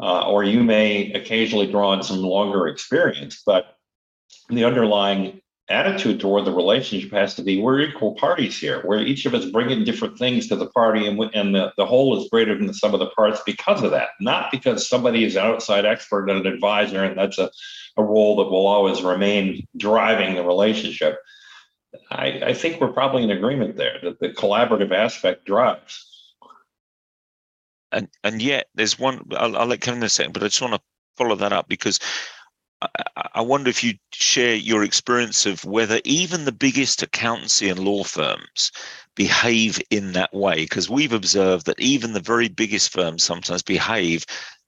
uh, 0.00 0.26
or 0.28 0.44
you 0.44 0.62
may 0.62 1.12
occasionally 1.12 1.66
draw 1.66 1.90
on 1.90 2.02
some 2.02 2.22
longer 2.22 2.68
experience, 2.68 3.42
but 3.44 3.76
the 4.48 4.64
underlying 4.64 5.40
attitude 5.70 6.20
toward 6.20 6.44
the 6.44 6.52
relationship 6.52 7.12
has 7.12 7.34
to 7.34 7.42
be 7.42 7.60
we're 7.60 7.80
equal 7.80 8.14
parties 8.14 8.58
here, 8.58 8.82
where 8.82 9.00
each 9.00 9.24
of 9.26 9.34
us 9.34 9.46
bring 9.46 9.70
in 9.70 9.84
different 9.84 10.18
things 10.18 10.48
to 10.48 10.56
the 10.56 10.66
party, 10.70 11.06
and, 11.06 11.18
and 11.34 11.54
the, 11.54 11.72
the 11.76 11.86
whole 11.86 12.20
is 12.20 12.28
greater 12.28 12.56
than 12.56 12.66
the 12.66 12.74
sum 12.74 12.92
of 12.92 13.00
the 13.00 13.10
parts 13.10 13.40
because 13.46 13.82
of 13.82 13.90
that, 13.92 14.10
not 14.20 14.50
because 14.50 14.88
somebody 14.88 15.24
is 15.24 15.36
an 15.36 15.44
outside 15.44 15.86
expert 15.86 16.28
and 16.28 16.44
an 16.44 16.52
advisor, 16.52 17.04
and 17.04 17.16
that's 17.16 17.38
a, 17.38 17.50
a 17.96 18.02
role 18.02 18.36
that 18.36 18.50
will 18.50 18.66
always 18.66 19.02
remain 19.02 19.66
driving 19.76 20.34
the 20.34 20.44
relationship. 20.44 21.18
I, 22.10 22.40
I 22.46 22.54
think 22.54 22.80
we're 22.80 22.92
probably 22.92 23.22
in 23.22 23.30
agreement 23.30 23.76
there 23.76 23.98
that 24.02 24.20
the 24.20 24.30
collaborative 24.30 24.92
aspect 24.92 25.44
drives. 25.44 26.06
And 27.92 28.08
and 28.22 28.40
yet 28.40 28.68
there's 28.74 28.98
one. 28.98 29.26
I'll, 29.36 29.56
I'll 29.56 29.66
let 29.66 29.80
Kevin 29.80 29.98
in 29.98 30.04
a 30.04 30.08
second, 30.08 30.32
but 30.32 30.44
I 30.44 30.46
just 30.46 30.62
want 30.62 30.74
to 30.74 30.80
follow 31.16 31.34
that 31.34 31.52
up 31.52 31.68
because 31.68 31.98
I 33.34 33.42
wonder 33.42 33.68
if 33.68 33.84
you 33.84 33.94
share 34.12 34.54
your 34.54 34.82
experience 34.82 35.44
of 35.44 35.64
whether 35.64 36.00
even 36.04 36.44
the 36.44 36.52
biggest 36.52 37.02
accountancy 37.02 37.68
and 37.68 37.78
law 37.78 38.04
firms 38.04 38.72
behave 39.14 39.80
in 39.90 40.12
that 40.12 40.32
way, 40.32 40.56
because 40.62 40.88
we've 40.88 41.12
observed 41.12 41.66
that 41.66 41.78
even 41.78 42.12
the 42.12 42.20
very 42.20 42.48
biggest 42.48 42.90
firms 42.90 43.22
sometimes 43.22 43.62
behave 43.62 44.24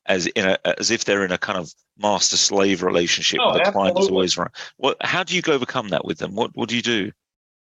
as 0.06 0.26
in 0.26 0.46
a, 0.46 0.58
as 0.78 0.90
if 0.90 1.04
they're 1.04 1.24
in 1.24 1.32
a 1.32 1.38
kind 1.38 1.58
of 1.58 1.72
master 1.98 2.36
slave 2.36 2.82
relationship 2.82 3.40
oh, 3.42 3.54
with 3.54 3.64
the 3.64 3.72
client 3.72 3.98
is 3.98 4.08
always 4.08 4.36
right. 4.36 4.50
What? 4.76 4.96
How 5.00 5.22
do 5.22 5.34
you 5.34 5.42
overcome 5.46 5.88
that 5.88 6.04
with 6.04 6.18
them? 6.18 6.34
What 6.34 6.50
What 6.54 6.68
do 6.68 6.76
you 6.76 6.82
do? 6.82 7.12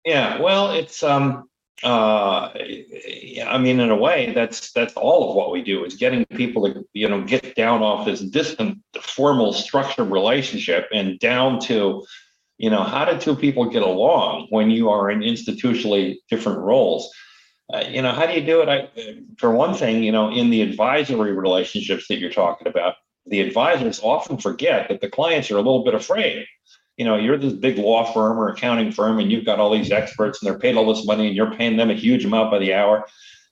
Yeah, 0.06 0.39
well, 0.39 0.72
it's 0.72 1.04
um, 1.04 1.50
uh, 1.84 2.50
I 2.55 3.57
mean, 3.60 3.79
in 3.79 3.91
a 3.91 3.96
way, 3.96 4.34
that's 4.34 4.72
that's 4.72 4.93
all 4.96 5.29
of 5.29 5.36
what 5.36 5.51
we 5.51 5.62
do 5.62 5.86
is 5.86 5.96
getting 5.96 6.25
people 6.25 6.74
to 6.74 6.84
you 6.93 7.07
know 7.07 7.22
get 7.24 7.55
down 7.55 7.84
off 7.84 8.05
this 8.05 8.22
distant, 8.22 8.79
formal, 9.00 9.53
structured 9.53 10.10
relationship 10.10 10.88
and 10.91 11.19
down 11.19 11.60
to, 11.62 12.03
you 12.57 12.69
know, 12.72 12.81
how 12.81 13.05
do 13.05 13.19
two 13.19 13.36
people 13.36 13.69
get 13.69 13.84
along 13.84 14.48
when 14.50 14.72
you 14.72 14.89
are 14.89 15.12
in 15.12 15.19
institutionally 15.19 16.15
different 16.31 16.60
roles? 16.60 17.12
Uh, 17.72 17.84
you 17.88 18.01
know, 18.01 18.12
how 18.12 18.25
do 18.25 18.34
you 18.34 18.46
do 18.46 18.62
it? 18.62 18.69
I, 18.69 18.89
for 19.38 19.51
one 19.51 19.75
thing, 19.75 20.01
you 20.01 20.12
know, 20.12 20.31
in 20.31 20.50
the 20.50 20.62
advisory 20.62 21.34
relationships 21.34 22.07
that 22.07 22.17
you're 22.17 22.31
talking 22.31 22.67
about, 22.67 22.96
the 23.27 23.41
advisors 23.41 24.00
often 24.01 24.38
forget 24.38 24.88
that 24.89 25.01
the 25.01 25.10
clients 25.10 25.51
are 25.51 25.55
a 25.55 25.62
little 25.62 25.84
bit 25.84 25.93
afraid 25.93 26.48
you 26.98 27.06
know, 27.06 27.16
you're 27.16 27.38
this 27.38 27.54
big 27.54 27.77
law 27.77 28.12
firm 28.12 28.38
or 28.39 28.50
accounting 28.50 28.92
firm 28.92 29.20
and 29.20 29.32
you've 29.32 29.46
got 29.46 29.60
all 29.60 29.72
these 29.72 29.92
experts 29.92 30.42
and 30.42 30.48
they're 30.50 30.60
paid 30.60 30.75
all 30.75 30.92
this 30.92 31.06
money 31.06 31.27
and 31.27 31.36
you're 31.36 31.56
paying 31.56 31.77
them 31.77 31.89
a 31.89 31.94
huge 31.94 32.25
amount 32.25 32.51
by 32.51 32.60
the 32.60 32.74
hour 32.74 33.06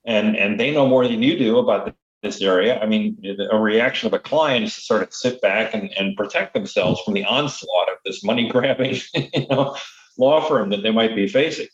and 0.05 0.35
and 0.35 0.59
they 0.59 0.71
know 0.71 0.87
more 0.87 1.07
than 1.07 1.21
you 1.21 1.37
do 1.37 1.59
about 1.59 1.93
this 2.21 2.41
area. 2.41 2.79
I 2.79 2.85
mean, 2.85 3.17
a 3.51 3.59
reaction 3.59 4.07
of 4.07 4.13
a 4.13 4.19
client 4.19 4.65
is 4.65 4.75
to 4.75 4.81
sort 4.81 5.03
of 5.03 5.13
sit 5.13 5.41
back 5.41 5.73
and, 5.73 5.91
and 5.97 6.17
protect 6.17 6.53
themselves 6.53 6.99
from 7.01 7.13
the 7.13 7.23
onslaught 7.23 7.89
of 7.89 7.97
this 8.03 8.23
money 8.23 8.49
grabbing, 8.49 8.95
you 9.13 9.47
know, 9.47 9.77
law 10.17 10.41
firm 10.47 10.69
that 10.71 10.81
they 10.81 10.91
might 10.91 11.15
be 11.15 11.27
facing. 11.27 11.67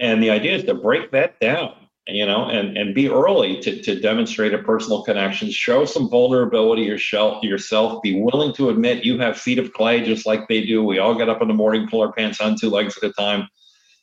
And 0.00 0.22
the 0.22 0.30
idea 0.30 0.56
is 0.56 0.64
to 0.64 0.74
break 0.74 1.12
that 1.12 1.38
down 1.38 1.74
you 2.06 2.26
know, 2.26 2.46
and, 2.46 2.76
and 2.76 2.94
be 2.94 3.08
early 3.08 3.60
to, 3.60 3.80
to 3.82 3.98
demonstrate 3.98 4.52
a 4.52 4.58
personal 4.58 5.02
connection, 5.02 5.50
show 5.50 5.84
some 5.86 6.10
vulnerability 6.10 6.82
yourself, 6.82 7.42
yourself, 7.42 8.02
be 8.02 8.20
willing 8.20 8.52
to 8.54 8.68
admit 8.68 9.04
you 9.04 9.18
have 9.18 9.38
feet 9.38 9.58
of 9.58 9.72
clay 9.72 10.04
just 10.04 10.26
like 10.26 10.46
they 10.48 10.66
do. 10.66 10.84
We 10.84 10.98
all 10.98 11.14
get 11.14 11.30
up 11.30 11.40
in 11.40 11.48
the 11.48 11.54
morning, 11.54 11.88
pull 11.88 12.02
our 12.02 12.12
pants 12.12 12.40
on 12.40 12.56
two 12.56 12.68
legs 12.68 12.96
at 12.98 13.08
a 13.08 13.12
time. 13.14 13.48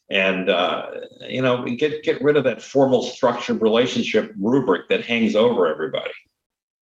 And, 0.10 0.50
uh, 0.50 0.88
you 1.30 1.42
know, 1.42 1.64
get, 1.64 2.04
get 2.04 2.22
rid 2.22 2.38
of 2.38 2.44
that 2.46 2.62
formal 2.62 3.04
structured 3.04 3.62
relationship 3.62 4.34
rubric 4.38 4.90
that 4.90 5.06
hangs 5.06 5.36
over 5.36 5.68
everybody. 5.68 6.12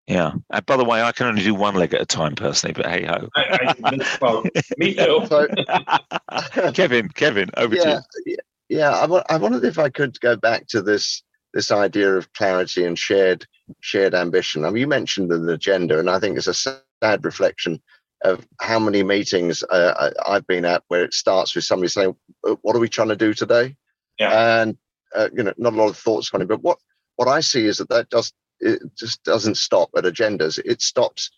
Yeah. 0.09 0.33
Uh, 0.50 0.61
by 0.62 0.76
the 0.76 0.85
way, 0.85 1.00
I 1.00 1.12
can 1.12 1.28
only 1.28 1.42
do 1.42 1.54
one 1.54 1.76
leg 1.76 1.94
at 1.94 2.02
a 2.02 2.06
time 2.06 2.35
personally, 2.35 2.75
but 2.75 2.85
hey 2.87 3.06
ho. 3.06 3.29
I, 3.37 3.74
I, 3.85 4.18
well, 4.20 4.44
me 4.77 4.94
too. 4.94 5.27
Kevin, 6.74 7.09
Kevin, 7.09 7.48
over 7.57 7.74
yeah, 7.74 8.00
to 8.00 8.03
you 8.27 8.37
yeah, 8.68 8.90
I, 8.90 9.35
I 9.35 9.37
wondered 9.37 9.64
if 9.64 9.79
I 9.79 9.88
could 9.90 10.20
go 10.20 10.37
back 10.37 10.66
to 10.68 10.83
this 10.83 11.22
this 11.53 11.70
idea 11.70 12.16
of 12.16 12.33
clarity 12.33 12.85
and 12.85 12.98
shared 12.98 13.46
shared 13.81 14.14
ambition. 14.14 14.64
I 14.64 14.70
mean, 14.70 14.81
you 14.81 14.87
mentioned 14.87 15.31
the 15.31 15.53
agenda, 15.53 15.98
and 15.98 16.11
I 16.11 16.18
think 16.18 16.37
it's 16.37 16.48
a 16.48 16.55
sad 16.55 17.24
reflection 17.24 17.81
of 18.22 18.46
how 18.61 18.79
many 18.79 19.03
meetings 19.03 19.62
uh, 19.70 20.11
I've 20.27 20.46
been 20.46 20.64
at 20.64 20.83
where 20.88 21.05
it 21.05 21.14
starts 21.14 21.55
with 21.55 21.64
somebody 21.64 21.88
saying, 21.88 22.16
uh, 22.46 22.57
"What 22.62 22.74
are 22.74 22.81
we 22.81 22.88
trying 22.88 23.09
to 23.09 23.16
do 23.16 23.35
today?" 23.35 23.77
Yeah. 24.18 24.61
And 24.61 24.79
uh, 25.14 25.29
you 25.33 25.42
know, 25.42 25.55
not 25.57 25.74
a 25.74 25.77
lot 25.77 25.88
of 25.88 25.96
thoughts 25.96 26.31
on 26.33 26.42
it. 26.42 26.48
But 26.48 26.62
what 26.62 26.79
what 27.16 27.29
I 27.29 27.40
see 27.40 27.66
is 27.66 27.79
that 27.79 27.88
that 27.90 28.11
just 28.11 28.35
it 28.61 28.81
just 28.96 29.22
doesn't 29.24 29.57
stop 29.57 29.90
at 29.96 30.05
agendas. 30.05 30.59
It 30.64 30.83
stops. 30.83 31.31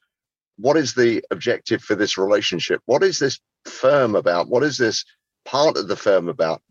What 0.58 0.76
is 0.76 0.94
the 0.94 1.22
objective 1.30 1.82
for 1.82 1.94
this 1.94 2.16
relationship? 2.16 2.80
What 2.86 3.02
is 3.02 3.18
this 3.18 3.40
firm 3.66 4.14
about? 4.14 4.48
What 4.48 4.62
is 4.62 4.78
this 4.78 5.04
part 5.44 5.76
of 5.76 5.88
the 5.88 5.96
firm 5.96 6.28
about? 6.28 6.62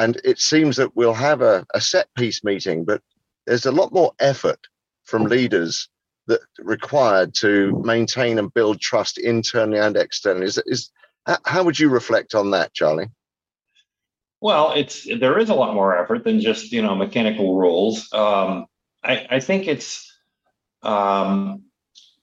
And 0.00 0.18
it 0.24 0.40
seems 0.40 0.78
that 0.78 0.96
we'll 0.96 1.12
have 1.12 1.42
a, 1.42 1.66
a 1.74 1.80
set 1.80 2.08
piece 2.14 2.42
meeting, 2.42 2.86
but 2.86 3.02
there's 3.46 3.66
a 3.66 3.72
lot 3.72 3.92
more 3.92 4.12
effort 4.18 4.58
from 5.04 5.24
leaders 5.24 5.90
that 6.26 6.40
required 6.58 7.34
to 7.34 7.78
maintain 7.84 8.38
and 8.38 8.54
build 8.54 8.80
trust 8.80 9.18
internally 9.18 9.78
and 9.78 9.98
externally. 9.98 10.46
Is, 10.46 10.58
is 10.64 10.90
how 11.44 11.64
would 11.64 11.78
you 11.78 11.90
reflect 11.90 12.34
on 12.34 12.50
that, 12.52 12.72
Charlie? 12.72 13.10
Well, 14.40 14.72
it's 14.72 15.04
there 15.04 15.38
is 15.38 15.50
a 15.50 15.54
lot 15.54 15.74
more 15.74 15.94
effort 15.98 16.24
than 16.24 16.40
just 16.40 16.72
you 16.72 16.80
know 16.80 16.94
mechanical 16.94 17.58
rules. 17.58 18.10
Um, 18.14 18.66
I, 19.04 19.26
I 19.32 19.40
think 19.40 19.68
it's. 19.68 20.10
Um, 20.82 21.64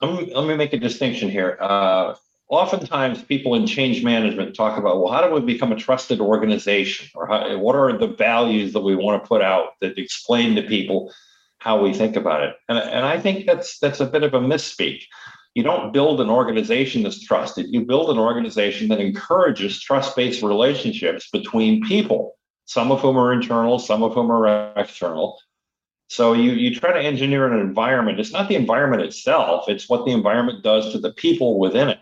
let 0.01 0.13
me, 0.13 0.33
let 0.33 0.47
me 0.47 0.55
make 0.55 0.73
a 0.73 0.79
distinction 0.79 1.29
here. 1.29 1.57
Uh, 1.61 2.15
oftentimes 2.49 3.21
people 3.23 3.55
in 3.55 3.67
change 3.67 4.03
management 4.03 4.55
talk 4.55 4.77
about 4.77 5.01
well 5.01 5.11
how 5.11 5.25
do 5.25 5.33
we 5.33 5.41
become 5.41 5.71
a 5.71 5.75
trusted 5.75 6.21
organization? 6.21 7.09
Or 7.15 7.27
how, 7.27 7.57
what 7.57 7.75
are 7.75 7.97
the 7.97 8.07
values 8.07 8.73
that 8.73 8.81
we 8.81 8.95
want 8.95 9.21
to 9.21 9.27
put 9.27 9.41
out 9.41 9.71
that 9.81 9.97
explain 9.97 10.55
to 10.55 10.63
people 10.63 11.13
how 11.59 11.81
we 11.81 11.93
think 11.93 12.15
about 12.15 12.43
it? 12.43 12.55
And, 12.69 12.77
and 12.77 13.05
i 13.05 13.19
think 13.19 13.45
that's 13.45 13.79
that's 13.79 13.99
a 13.99 14.05
bit 14.05 14.23
of 14.23 14.33
a 14.33 14.39
misspeak. 14.39 15.03
You 15.55 15.63
don't 15.63 15.91
build 15.91 16.21
an 16.21 16.29
organization 16.29 17.01
that's 17.01 17.23
trusted. 17.25 17.65
You 17.69 17.83
build 17.83 18.11
an 18.11 18.19
organization 18.19 18.89
that 18.89 18.99
encourages 18.99 19.81
trust-based 19.81 20.43
relationships 20.43 21.29
between 21.31 21.83
people 21.85 22.35
some 22.65 22.91
of 22.91 22.99
whom 22.99 23.17
are 23.17 23.33
internal 23.33 23.79
some 23.79 24.03
of 24.03 24.13
whom 24.13 24.31
are 24.31 24.73
external. 24.77 25.39
So 26.09 26.31
you 26.31 26.51
you 26.51 26.73
try 26.73 26.93
to 26.93 27.01
engineer 27.01 27.51
an 27.51 27.59
environment. 27.59 28.21
It's 28.21 28.31
not 28.31 28.47
the 28.47 28.55
environment 28.55 29.01
itself. 29.01 29.67
It's 29.67 29.89
what 29.89 30.05
the 30.05 30.13
environment 30.13 30.63
does 30.63 30.93
to 30.93 30.99
the 30.99 31.11
people 31.11 31.59
within 31.59 31.89
it 31.89 31.99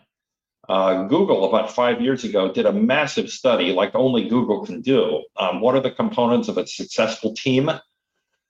uh, 0.67 1.03
Google, 1.03 1.45
about 1.45 1.71
five 1.71 2.01
years 2.01 2.23
ago, 2.23 2.51
did 2.51 2.65
a 2.65 2.71
massive 2.71 3.29
study 3.29 3.71
like 3.71 3.93
only 3.93 4.27
Google 4.27 4.65
can 4.65 4.81
do. 4.81 5.23
Um, 5.37 5.61
what 5.61 5.75
are 5.75 5.81
the 5.81 5.91
components 5.91 6.47
of 6.47 6.57
a 6.57 6.65
successful 6.65 7.33
team? 7.33 7.71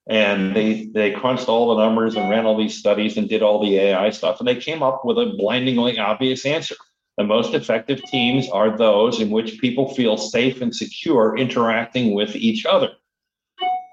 And 0.08 0.56
they 0.56 0.86
they 0.86 1.12
crunched 1.12 1.49
all 1.49 1.75
the 1.75 1.84
numbers 1.84 2.15
and 2.15 2.30
ran 2.30 2.45
all 2.45 2.58
these 2.58 2.78
studies 2.78 3.17
and 3.17 3.28
did 3.28 3.41
all 3.41 3.60
the 3.60 3.78
AI 3.78 4.12
stuff, 4.12 4.39
and 4.39 4.47
they 4.47 4.56
came 4.56 4.84
up 4.84 5.04
with 5.04 5.17
a 5.17 5.34
blindingly 5.38 5.97
obvious 5.97 6.45
answer. 6.45 6.75
The 7.17 7.23
most 7.23 7.54
effective 7.54 8.04
teams 8.04 8.49
are 8.49 8.78
those 8.78 9.19
in 9.19 9.30
which 9.30 9.60
people 9.60 9.93
feel 9.93 10.17
safe 10.17 10.62
and 10.62 10.75
secure 10.75 11.38
interacting 11.38 12.13
with 12.13 12.36
each 12.36 12.65
other. 12.65 12.89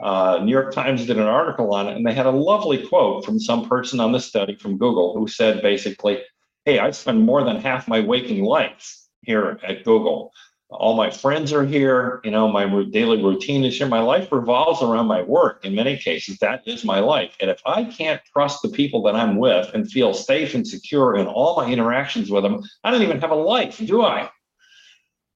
Uh, 0.03 0.41
New 0.43 0.51
York 0.51 0.75
Times 0.75 1.07
did 1.07 1.17
an 1.17 1.29
article 1.29 1.73
on 1.73 1.89
it, 1.89 1.97
and 1.97 2.05
they 2.05 2.13
had 2.13 2.27
a 2.27 2.31
lovely 2.31 2.85
quote 2.85 3.25
from 3.25 3.39
some 3.39 3.69
person 3.69 4.01
on 4.01 4.11
the 4.11 4.19
study 4.19 4.57
from 4.57 4.77
Google 4.77 5.17
who 5.17 5.29
said 5.29 5.63
basically, 5.63 6.21
hey, 6.65 6.79
I 6.79 6.91
spend 6.93 7.25
more 7.25 7.45
than 7.45 7.57
half 7.57 7.89
my 7.89 8.01
waking 8.01 8.45
life 8.45 8.99
here 9.23 9.59
at 9.63 9.85
Google. 9.85 10.33
All 10.71 10.97
my 10.97 11.11
friends 11.11 11.53
are 11.53 11.65
here. 11.65 12.21
You 12.25 12.31
know, 12.31 12.49
my 12.49 12.65
daily 12.91 13.23
routine 13.23 13.65
is 13.65 13.77
here. 13.77 13.87
My 13.87 14.01
life 14.01 14.33
revolves 14.33 14.83
around 14.83 15.07
my 15.07 15.23
work 15.23 15.65
in 15.65 15.75
many 15.75 15.99
cases. 15.99 16.39
That 16.39 16.63
is 16.67 16.85
my 16.85 16.99
life. 16.99 17.37
And 17.41 17.51
if 17.51 17.61
I 17.67 17.85
can't 17.85 18.23
trust 18.33 18.63
the 18.63 18.71
people 18.71 19.03
that 19.03 19.15
I'm 19.15 19.37
with 19.37 19.71
and 19.75 19.91
feel 19.91 20.15
safe 20.15 20.55
and 20.55 20.67
secure 20.67 21.17
in 21.17 21.27
all 21.27 21.57
my 21.57 21.71
interactions 21.71 22.31
with 22.31 22.43
them, 22.43 22.63
I 22.85 22.91
don't 22.91 23.03
even 23.03 23.21
have 23.21 23.31
a 23.31 23.37
life, 23.37 23.79
do 23.79 24.03
I? 24.03 24.31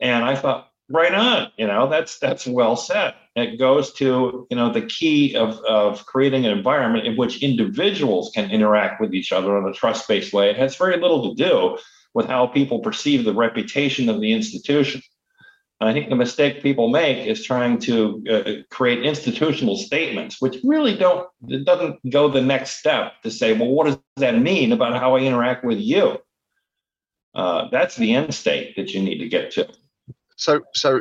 And 0.00 0.24
I 0.24 0.36
thought, 0.36 0.70
right 0.88 1.14
on, 1.14 1.51
you 1.57 1.66
know, 1.66 1.88
that's 1.88 2.18
that's 2.18 2.46
well 2.46 2.77
said. 2.77 3.14
It 3.35 3.59
goes 3.59 3.92
to 3.94 4.46
you 4.51 4.57
know 4.57 4.72
the 4.72 4.87
key 4.87 5.37
of, 5.37 5.59
of 5.61 6.07
creating 6.07 6.46
an 6.46 6.57
environment 6.57 7.07
in 7.07 7.16
which 7.16 7.42
individuals 7.42 8.31
can 8.35 8.51
interact 8.51 9.01
with 9.01 9.14
each 9.14 9.33
other 9.33 9.57
on 9.57 9.68
a 9.68 9.75
trust-based 9.75 10.33
way. 10.33 10.51
It 10.51 10.57
has 10.57 10.77
very 10.77 10.99
little 10.99 11.35
to 11.35 11.42
do 11.42 11.79
with 12.14 12.27
how 12.27 12.46
people 12.46 12.79
perceive 12.79 13.25
the 13.25 13.35
reputation 13.35 14.09
of 14.09 14.20
the 14.20 14.33
institution. 14.33 15.03
I 15.81 15.92
think 15.92 16.09
the 16.09 16.16
mistake 16.16 16.62
people 16.62 16.88
make 16.88 17.27
is 17.27 17.44
trying 17.44 17.79
to 17.81 18.25
uh, 18.31 18.75
create 18.75 19.05
institutional 19.05 19.77
statements 19.77 20.40
which 20.40 20.57
really 20.64 20.96
don't 20.96 21.29
it 21.49 21.66
doesn't 21.66 21.99
go 22.11 22.29
the 22.29 22.40
next 22.40 22.79
step 22.79 23.12
to 23.22 23.31
say 23.31 23.53
well 23.53 23.68
what 23.68 23.87
does 23.87 23.99
that 24.16 24.40
mean 24.40 24.72
about 24.72 24.99
how 24.99 25.16
i 25.16 25.20
interact 25.20 25.64
with 25.64 25.79
you? 25.79 26.18
Uh, 27.35 27.68
that's 27.70 27.96
the 27.96 28.14
end 28.14 28.35
state 28.35 28.75
that 28.77 28.94
you 28.94 29.03
need 29.03 29.18
to 29.18 29.29
get 29.29 29.51
to. 29.53 29.68
So, 30.37 30.61
so 30.75 31.01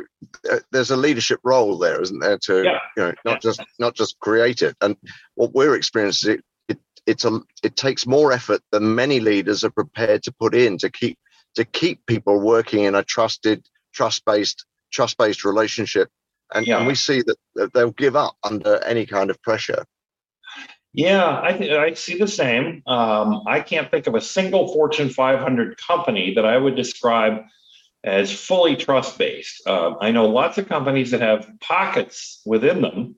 uh, 0.50 0.58
there's 0.72 0.90
a 0.90 0.96
leadership 0.96 1.40
role 1.44 1.78
there, 1.78 2.00
isn't 2.00 2.18
there? 2.20 2.38
To 2.38 2.64
yeah. 2.64 2.78
you 2.96 3.02
know, 3.02 3.12
not 3.24 3.34
yeah. 3.34 3.38
just 3.50 3.62
not 3.78 3.94
just 3.94 4.18
create 4.20 4.62
it. 4.62 4.76
And 4.80 4.96
what 5.34 5.52
we're 5.52 5.76
experiencing, 5.76 6.34
it, 6.34 6.44
it 6.68 6.78
it's 7.06 7.24
a 7.24 7.40
it 7.62 7.76
takes 7.76 8.06
more 8.06 8.32
effort 8.32 8.62
than 8.72 8.94
many 8.94 9.20
leaders 9.20 9.62
are 9.62 9.70
prepared 9.70 10.22
to 10.24 10.32
put 10.32 10.54
in 10.54 10.78
to 10.78 10.90
keep 10.90 11.18
to 11.56 11.64
keep 11.64 12.06
people 12.06 12.38
working 12.40 12.84
in 12.84 12.94
a 12.94 13.02
trusted, 13.02 13.66
trust 13.92 14.24
based, 14.24 14.64
trust 14.92 15.18
based 15.18 15.44
relationship. 15.44 16.08
And, 16.54 16.66
yeah. 16.66 16.78
and 16.78 16.86
we 16.86 16.94
see 16.94 17.22
that, 17.22 17.36
that 17.56 17.72
they'll 17.72 17.90
give 17.90 18.14
up 18.14 18.36
under 18.44 18.82
any 18.84 19.04
kind 19.04 19.30
of 19.30 19.42
pressure. 19.42 19.84
Yeah, 20.92 21.40
I 21.42 21.52
th- 21.52 21.72
I 21.72 21.92
see 21.92 22.16
the 22.16 22.28
same. 22.28 22.82
Um, 22.86 23.42
I 23.46 23.60
can't 23.60 23.90
think 23.90 24.06
of 24.06 24.14
a 24.14 24.20
single 24.20 24.72
Fortune 24.72 25.10
500 25.10 25.76
company 25.76 26.34
that 26.34 26.46
I 26.46 26.56
would 26.56 26.74
describe 26.74 27.42
as 28.04 28.32
fully 28.32 28.76
trust 28.76 29.18
based. 29.18 29.66
Uh, 29.66 29.94
I 30.00 30.10
know 30.10 30.28
lots 30.28 30.58
of 30.58 30.68
companies 30.68 31.10
that 31.10 31.20
have 31.20 31.48
pockets 31.60 32.40
within 32.46 32.80
them 32.80 33.16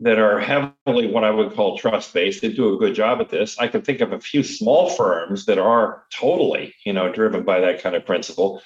that 0.00 0.18
are 0.18 0.40
heavily 0.40 1.06
what 1.06 1.24
I 1.24 1.30
would 1.30 1.54
call 1.54 1.78
trust 1.78 2.12
based. 2.12 2.42
They 2.42 2.52
do 2.52 2.74
a 2.74 2.78
good 2.78 2.94
job 2.94 3.20
at 3.20 3.30
this. 3.30 3.58
I 3.58 3.68
can 3.68 3.82
think 3.82 4.00
of 4.00 4.12
a 4.12 4.20
few 4.20 4.42
small 4.42 4.90
firms 4.90 5.46
that 5.46 5.58
are 5.58 6.04
totally, 6.12 6.74
you 6.84 6.92
know, 6.92 7.12
driven 7.12 7.44
by 7.44 7.60
that 7.60 7.80
kind 7.82 7.94
of 7.94 8.04
principle. 8.04 8.60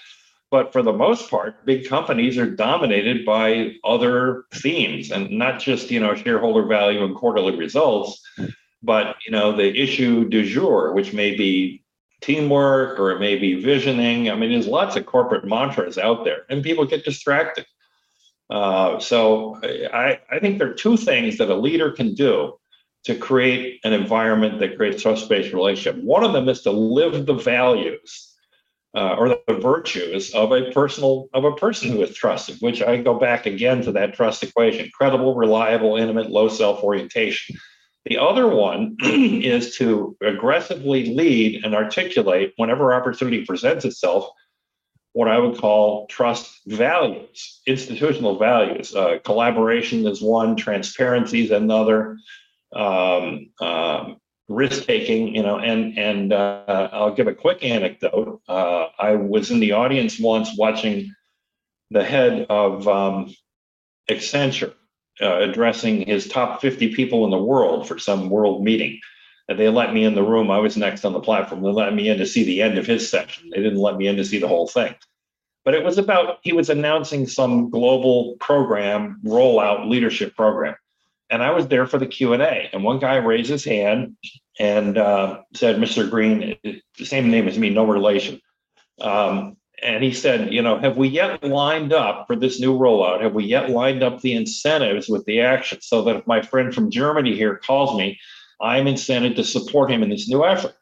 But 0.50 0.72
for 0.72 0.82
the 0.82 0.92
most 0.92 1.30
part, 1.30 1.66
big 1.66 1.86
companies 1.86 2.38
are 2.38 2.50
dominated 2.50 3.26
by 3.26 3.74
other 3.84 4.44
themes 4.54 5.10
and 5.10 5.30
not 5.30 5.60
just, 5.60 5.90
you 5.90 6.00
know, 6.00 6.14
shareholder 6.14 6.66
value 6.66 7.04
and 7.04 7.14
quarterly 7.14 7.54
results, 7.54 8.22
but, 8.82 9.16
you 9.26 9.32
know, 9.32 9.54
the 9.54 9.78
issue 9.78 10.26
du 10.26 10.44
jour, 10.44 10.94
which 10.94 11.12
may 11.12 11.36
be 11.36 11.84
teamwork 12.20 12.98
or 12.98 13.12
it 13.12 13.20
may 13.20 13.36
be 13.36 13.62
visioning. 13.62 14.30
I 14.30 14.34
mean, 14.34 14.50
there's 14.50 14.66
lots 14.66 14.96
of 14.96 15.06
corporate 15.06 15.44
mantras 15.44 15.98
out 15.98 16.24
there 16.24 16.44
and 16.48 16.62
people 16.62 16.84
get 16.84 17.04
distracted. 17.04 17.66
Uh, 18.50 18.98
so 18.98 19.60
I, 19.62 20.20
I 20.30 20.38
think 20.38 20.58
there 20.58 20.70
are 20.70 20.74
two 20.74 20.96
things 20.96 21.38
that 21.38 21.50
a 21.50 21.54
leader 21.54 21.92
can 21.92 22.14
do 22.14 22.58
to 23.04 23.14
create 23.14 23.80
an 23.84 23.92
environment 23.92 24.58
that 24.58 24.76
creates 24.76 25.02
trust-based 25.02 25.52
relationship. 25.52 26.02
One 26.02 26.24
of 26.24 26.32
them 26.32 26.48
is 26.48 26.62
to 26.62 26.70
live 26.70 27.26
the 27.26 27.34
values 27.34 28.34
uh, 28.96 29.14
or 29.14 29.28
the 29.28 29.60
virtues 29.60 30.34
of 30.34 30.52
a 30.52 30.70
personal 30.72 31.28
of 31.34 31.44
a 31.44 31.52
person 31.52 31.90
who 31.90 32.02
is 32.02 32.14
trusted, 32.14 32.56
which 32.60 32.82
I 32.82 32.96
go 32.96 33.18
back 33.18 33.46
again 33.46 33.82
to 33.82 33.92
that 33.92 34.14
trust 34.14 34.42
equation: 34.42 34.90
credible, 34.92 35.34
reliable, 35.34 35.96
intimate, 35.96 36.30
low 36.30 36.48
self-orientation. 36.48 37.56
The 38.08 38.16
other 38.16 38.48
one 38.48 38.96
is 39.02 39.76
to 39.76 40.16
aggressively 40.22 41.14
lead 41.14 41.62
and 41.62 41.74
articulate 41.74 42.54
whenever 42.56 42.94
opportunity 42.94 43.44
presents 43.44 43.84
itself 43.84 44.30
what 45.12 45.28
I 45.28 45.38
would 45.38 45.58
call 45.58 46.06
trust 46.06 46.60
values, 46.66 47.60
institutional 47.66 48.38
values. 48.38 48.94
Uh, 48.94 49.18
collaboration 49.24 50.06
is 50.06 50.22
one, 50.22 50.56
transparency 50.56 51.44
is 51.44 51.50
another, 51.50 52.16
um, 52.74 53.50
um, 53.60 54.16
risk 54.48 54.84
taking, 54.84 55.34
you 55.34 55.42
know, 55.42 55.58
and 55.58 55.98
and 55.98 56.32
uh, 56.32 56.88
I'll 56.92 57.14
give 57.14 57.26
a 57.26 57.34
quick 57.34 57.62
anecdote. 57.62 58.40
Uh, 58.48 58.86
I 58.98 59.16
was 59.16 59.50
in 59.50 59.60
the 59.60 59.72
audience 59.72 60.18
once 60.18 60.56
watching 60.56 61.12
the 61.90 62.04
head 62.04 62.46
of 62.48 62.88
um, 62.88 63.34
Accenture 64.10 64.74
uh, 65.20 65.38
addressing 65.38 66.06
his 66.06 66.28
top 66.28 66.60
50 66.60 66.94
people 66.94 67.24
in 67.24 67.30
the 67.30 67.42
world 67.42 67.88
for 67.88 67.98
some 67.98 68.30
world 68.30 68.62
meeting. 68.62 69.00
And 69.48 69.58
they 69.58 69.68
let 69.68 69.94
me 69.94 70.04
in 70.04 70.14
the 70.14 70.22
room. 70.22 70.50
I 70.50 70.58
was 70.58 70.76
next 70.76 71.04
on 71.04 71.12
the 71.12 71.20
platform. 71.20 71.62
They 71.62 71.70
let 71.70 71.94
me 71.94 72.08
in 72.08 72.18
to 72.18 72.26
see 72.26 72.44
the 72.44 72.62
end 72.62 72.76
of 72.78 72.86
his 72.86 73.08
session. 73.08 73.50
They 73.50 73.62
didn't 73.62 73.78
let 73.78 73.96
me 73.96 74.06
in 74.06 74.16
to 74.16 74.24
see 74.24 74.38
the 74.38 74.48
whole 74.48 74.68
thing. 74.68 74.94
But 75.64 75.74
it 75.74 75.84
was 75.84 75.98
about, 75.98 76.38
he 76.42 76.52
was 76.52 76.70
announcing 76.70 77.26
some 77.26 77.70
global 77.70 78.36
program, 78.40 79.20
rollout 79.24 79.88
leadership 79.88 80.36
program 80.36 80.76
and 81.30 81.42
I 81.42 81.50
was 81.50 81.68
there 81.68 81.86
for 81.86 81.98
the 81.98 82.06
Q 82.06 82.32
and 82.32 82.42
A. 82.42 82.70
And 82.72 82.82
one 82.82 82.98
guy 82.98 83.16
raised 83.16 83.50
his 83.50 83.64
hand 83.64 84.16
and 84.58 84.96
uh, 84.96 85.42
said, 85.54 85.76
"Mr. 85.76 86.08
Green, 86.08 86.56
the 86.62 87.04
same 87.04 87.30
name 87.30 87.48
as 87.48 87.58
me, 87.58 87.70
no 87.70 87.84
relation." 87.84 88.40
Um, 89.00 89.56
and 89.82 90.02
he 90.02 90.12
said, 90.12 90.52
"You 90.52 90.62
know, 90.62 90.78
have 90.78 90.96
we 90.96 91.08
yet 91.08 91.42
lined 91.42 91.92
up 91.92 92.26
for 92.26 92.36
this 92.36 92.60
new 92.60 92.76
rollout? 92.76 93.22
Have 93.22 93.34
we 93.34 93.44
yet 93.44 93.70
lined 93.70 94.02
up 94.02 94.20
the 94.20 94.34
incentives 94.34 95.08
with 95.08 95.24
the 95.24 95.40
action 95.40 95.78
so 95.80 96.02
that 96.02 96.16
if 96.16 96.26
my 96.26 96.42
friend 96.42 96.74
from 96.74 96.90
Germany 96.90 97.34
here 97.34 97.56
calls 97.56 97.96
me, 97.96 98.18
I'm 98.60 98.86
incented 98.86 99.36
to 99.36 99.44
support 99.44 99.90
him 99.90 100.02
in 100.02 100.10
this 100.10 100.28
new 100.28 100.44
effort?" 100.44 100.74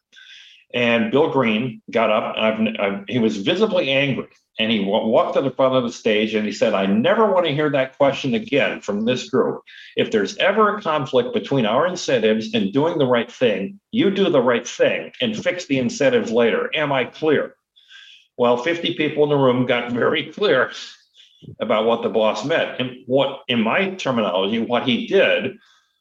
And 0.75 1.11
Bill 1.11 1.31
Green 1.31 1.81
got 1.91 2.11
up. 2.11 2.35
I've, 2.37 2.61
I've, 2.79 3.05
he 3.09 3.19
was 3.19 3.37
visibly 3.39 3.91
angry 3.91 4.29
and 4.59 4.71
he 4.71 4.81
walked 4.81 5.35
to 5.35 5.43
the 5.43 5.51
front 5.51 5.75
of 5.75 5.83
the 5.83 5.93
stage 5.93 6.35
and 6.35 6.47
he 6.47 6.53
said, 6.53 6.75
I 6.75 6.87
never 6.87 7.31
want 7.31 7.47
to 7.47 7.55
hear 7.55 7.71
that 7.71 7.97
question 7.97 8.35
again 8.35 8.81
from 8.81 9.05
this 9.05 9.29
group. 9.29 9.63
If 9.97 10.11
there's 10.11 10.37
ever 10.39 10.77
a 10.77 10.83
conflict 10.83 11.35
between 11.35 11.67
our 11.67 11.87
incentives 11.87 12.55
and 12.55 12.73
doing 12.73 12.99
the 12.99 13.07
right 13.07 13.31
thing, 13.31 13.81
you 13.91 14.11
do 14.11 14.31
the 14.31 14.43
right 14.43 14.67
thing 14.67 15.13
and 15.21 15.37
fix 15.37 15.67
the 15.67 15.79
incentives 15.79 16.31
later. 16.31 16.71
Am 16.75 16.93
I 16.93 17.05
clear? 17.05 17.56
Well, 18.37 18.57
50 18.57 18.94
people 18.94 19.25
in 19.25 19.31
the 19.31 19.37
room 19.37 19.66
got 19.66 19.92
very 19.92 20.31
clear 20.33 20.72
about 21.61 21.87
what 21.87 22.03
the 22.03 22.09
boss 22.09 22.44
meant. 22.44 22.81
And 22.81 23.05
what, 23.07 23.42
in 23.49 23.61
my 23.61 23.90
terminology, 23.94 24.59
what 24.59 24.87
he 24.87 25.07
did 25.07 25.57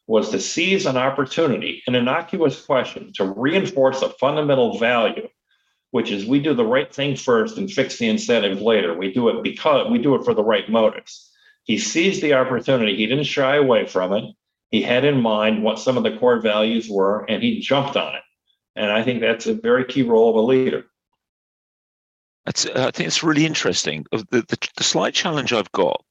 was 0.06 0.30
to 0.30 0.40
seize 0.40 0.86
an 0.86 0.96
opportunity, 0.96 1.82
an 1.86 1.94
innocuous 1.94 2.64
question, 2.64 3.12
to 3.14 3.24
reinforce 3.24 4.02
a 4.02 4.10
fundamental 4.10 4.78
value 4.78 5.28
which 5.96 6.10
is 6.10 6.26
we 6.26 6.40
do 6.40 6.52
the 6.52 6.62
right 6.62 6.94
thing 6.94 7.16
first 7.16 7.56
and 7.56 7.70
fix 7.70 7.96
the 7.96 8.06
incentive 8.06 8.60
later. 8.60 8.94
We 8.94 9.14
do 9.14 9.30
it 9.30 9.42
because 9.42 9.90
we 9.90 9.98
do 9.98 10.14
it 10.14 10.24
for 10.24 10.34
the 10.34 10.44
right 10.44 10.68
motives. 10.68 11.30
He 11.64 11.78
seized 11.78 12.22
the 12.22 12.34
opportunity. 12.34 12.96
He 12.96 13.06
didn't 13.06 13.24
shy 13.24 13.56
away 13.56 13.86
from 13.86 14.12
it. 14.12 14.24
He 14.70 14.82
had 14.82 15.06
in 15.06 15.22
mind 15.22 15.62
what 15.62 15.78
some 15.78 15.96
of 15.96 16.02
the 16.02 16.16
core 16.18 16.40
values 16.40 16.86
were, 16.86 17.24
and 17.30 17.42
he 17.42 17.60
jumped 17.60 17.96
on 17.96 18.14
it. 18.14 18.20
And 18.74 18.92
I 18.92 19.02
think 19.02 19.22
that's 19.22 19.46
a 19.46 19.54
very 19.54 19.86
key 19.86 20.02
role 20.02 20.28
of 20.28 20.36
a 20.36 20.40
leader. 20.40 20.84
That's, 22.46 22.64
uh, 22.64 22.86
I 22.88 22.90
think 22.92 23.08
it's 23.08 23.22
really 23.22 23.44
interesting. 23.44 24.06
The, 24.10 24.24
the, 24.30 24.68
the 24.76 24.84
slight 24.84 25.14
challenge 25.14 25.52
I've 25.52 25.72
got 25.72 26.02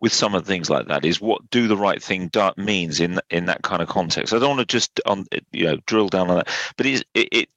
with 0.00 0.12
some 0.12 0.34
of 0.34 0.44
the 0.44 0.48
things 0.48 0.68
like 0.68 0.88
that 0.88 1.04
is 1.04 1.20
what 1.20 1.48
do 1.50 1.68
the 1.68 1.76
right 1.76 2.02
thing 2.02 2.28
do, 2.28 2.50
means 2.56 2.98
in 2.98 3.20
in 3.30 3.46
that 3.46 3.62
kind 3.62 3.80
of 3.80 3.88
context. 3.88 4.34
I 4.34 4.38
don't 4.40 4.56
want 4.56 4.60
to 4.60 4.66
just 4.66 5.00
um, 5.06 5.24
on 5.30 5.44
you 5.52 5.64
know 5.64 5.76
drill 5.86 6.08
down 6.08 6.28
on 6.28 6.38
that, 6.38 6.48
but 6.76 6.86
it, 6.86 7.04
it 7.14 7.48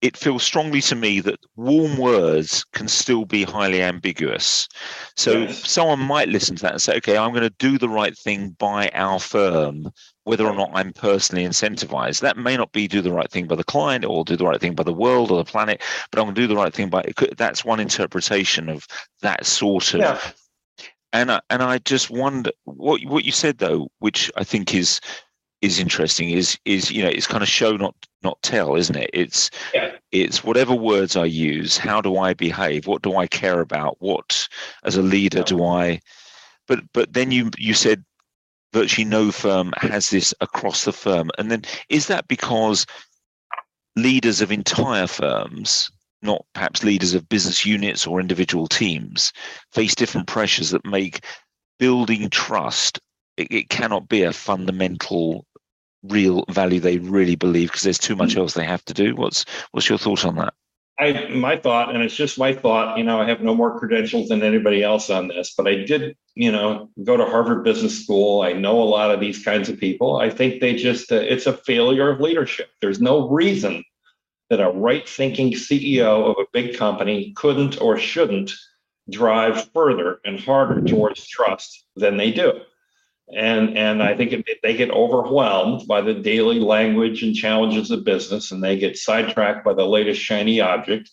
it 0.00 0.16
feels 0.16 0.44
strongly 0.44 0.80
to 0.80 0.94
me 0.94 1.20
that 1.20 1.40
warm 1.56 1.98
words 1.98 2.64
can 2.72 2.86
still 2.86 3.24
be 3.24 3.42
highly 3.42 3.82
ambiguous. 3.82 4.68
So 5.16 5.40
yes. 5.40 5.68
someone 5.68 5.98
might 5.98 6.28
listen 6.28 6.54
to 6.56 6.62
that 6.62 6.72
and 6.72 6.82
say, 6.82 6.96
okay, 6.98 7.16
I'm 7.16 7.32
going 7.32 7.42
to 7.42 7.54
do 7.58 7.78
the 7.78 7.88
right 7.88 8.16
thing 8.16 8.50
by 8.60 8.90
our 8.94 9.18
firm, 9.18 9.90
whether 10.28 10.46
or 10.46 10.54
not 10.54 10.70
I'm 10.74 10.92
personally 10.92 11.46
incentivized. 11.46 12.20
That 12.20 12.36
may 12.36 12.54
not 12.54 12.72
be 12.72 12.86
do 12.86 13.00
the 13.00 13.14
right 13.14 13.30
thing 13.30 13.46
by 13.46 13.54
the 13.54 13.64
client 13.64 14.04
or 14.04 14.24
do 14.24 14.36
the 14.36 14.44
right 14.44 14.60
thing 14.60 14.74
by 14.74 14.82
the 14.82 14.92
world 14.92 15.30
or 15.30 15.38
the 15.38 15.50
planet, 15.50 15.80
but 16.10 16.20
I'm 16.20 16.26
going 16.26 16.34
to 16.34 16.40
do 16.42 16.46
the 16.46 16.54
right 16.54 16.72
thing 16.72 16.90
by 16.90 17.00
it. 17.00 17.38
that's 17.38 17.64
one 17.64 17.80
interpretation 17.80 18.68
of 18.68 18.86
that 19.22 19.46
sort 19.46 19.94
of. 19.94 20.00
Yeah. 20.00 20.20
And 21.14 21.32
I, 21.32 21.40
and 21.48 21.62
I 21.62 21.78
just 21.78 22.10
wonder 22.10 22.50
what 22.64 23.02
what 23.06 23.24
you 23.24 23.32
said 23.32 23.56
though, 23.56 23.88
which 24.00 24.30
I 24.36 24.44
think 24.44 24.74
is 24.74 25.00
is 25.62 25.80
interesting 25.80 26.30
is 26.30 26.58
is 26.66 26.90
you 26.90 27.02
know 27.02 27.08
it's 27.08 27.26
kind 27.26 27.42
of 27.42 27.48
show 27.48 27.76
not 27.78 27.94
not 28.22 28.40
tell 28.42 28.76
isn't 28.76 28.94
it 28.96 29.10
it's 29.12 29.50
yeah. 29.74 29.90
it's 30.12 30.44
whatever 30.44 30.72
words 30.72 31.16
i 31.16 31.24
use 31.24 31.76
how 31.76 32.00
do 32.00 32.16
i 32.16 32.32
behave 32.32 32.86
what 32.86 33.02
do 33.02 33.16
i 33.16 33.26
care 33.26 33.60
about 33.60 33.96
what 33.98 34.48
as 34.84 34.96
a 34.96 35.02
leader 35.02 35.42
do 35.42 35.64
i 35.64 35.98
but 36.68 36.78
but 36.92 37.12
then 37.12 37.32
you 37.32 37.50
you 37.58 37.74
said 37.74 38.04
virtually 38.72 39.04
no 39.04 39.30
firm 39.30 39.72
has 39.78 40.10
this 40.10 40.34
across 40.40 40.84
the 40.84 40.92
firm. 40.92 41.30
And 41.38 41.50
then 41.50 41.62
is 41.88 42.06
that 42.06 42.28
because 42.28 42.86
leaders 43.96 44.40
of 44.40 44.52
entire 44.52 45.06
firms 45.06 45.90
not 46.20 46.44
perhaps 46.52 46.82
leaders 46.82 47.14
of 47.14 47.28
business 47.28 47.64
units 47.64 48.06
or 48.06 48.20
individual 48.20 48.66
teams 48.66 49.32
face 49.72 49.94
different 49.94 50.26
pressures 50.26 50.70
that 50.70 50.84
make 50.84 51.24
building 51.78 52.28
trust 52.28 52.98
it, 53.36 53.46
it 53.50 53.68
cannot 53.68 54.08
be 54.08 54.22
a 54.22 54.32
fundamental 54.32 55.46
real 56.02 56.44
value 56.50 56.80
they 56.80 56.98
really 56.98 57.36
believe 57.36 57.68
because 57.68 57.82
there's 57.82 57.98
too 57.98 58.16
much 58.16 58.34
mm. 58.34 58.38
else 58.38 58.54
they 58.54 58.64
have 58.64 58.84
to 58.84 58.94
do? 58.94 59.14
What's 59.14 59.44
what's 59.72 59.88
your 59.88 59.98
thought 59.98 60.24
on 60.24 60.36
that 60.36 60.54
I 61.00 61.28
my 61.28 61.56
thought, 61.56 61.94
and 61.94 62.02
it's 62.02 62.16
just 62.16 62.38
my 62.38 62.52
thought. 62.52 62.98
You 62.98 63.04
know, 63.04 63.20
I 63.20 63.28
have 63.28 63.40
no 63.40 63.54
more 63.54 63.78
credentials 63.78 64.28
than 64.28 64.42
anybody 64.42 64.82
else 64.82 65.10
on 65.10 65.28
this, 65.28 65.54
but 65.56 65.68
I 65.68 65.84
did, 65.84 66.16
you 66.34 66.50
know, 66.50 66.90
go 67.04 67.16
to 67.16 67.24
Harvard 67.24 67.62
Business 67.62 68.02
School. 68.02 68.42
I 68.42 68.52
know 68.52 68.82
a 68.82 68.84
lot 68.84 69.12
of 69.12 69.20
these 69.20 69.44
kinds 69.44 69.68
of 69.68 69.78
people. 69.78 70.16
I 70.16 70.30
think 70.30 70.60
they 70.60 70.74
just 70.74 71.12
uh, 71.12 71.16
it's 71.16 71.46
a 71.46 71.52
failure 71.52 72.10
of 72.10 72.20
leadership. 72.20 72.68
There's 72.80 73.00
no 73.00 73.28
reason 73.28 73.84
that 74.50 74.60
a 74.60 74.70
right-thinking 74.70 75.52
CEO 75.52 76.30
of 76.30 76.36
a 76.38 76.46
big 76.52 76.76
company 76.76 77.32
couldn't 77.36 77.80
or 77.80 77.98
shouldn't 77.98 78.52
drive 79.10 79.70
further 79.72 80.20
and 80.24 80.40
harder 80.40 80.80
towards 80.82 81.26
trust 81.26 81.84
than 81.96 82.16
they 82.16 82.32
do 82.32 82.60
and 83.34 83.76
and 83.76 84.02
I 84.02 84.16
think 84.16 84.32
it, 84.32 84.44
they 84.62 84.76
get 84.76 84.90
overwhelmed 84.90 85.86
by 85.86 86.00
the 86.00 86.14
daily 86.14 86.60
language 86.60 87.22
and 87.22 87.34
challenges 87.34 87.90
of 87.90 88.04
business, 88.04 88.50
and 88.50 88.62
they 88.62 88.78
get 88.78 88.96
sidetracked 88.96 89.64
by 89.64 89.74
the 89.74 89.86
latest 89.86 90.20
shiny 90.20 90.60
object, 90.60 91.10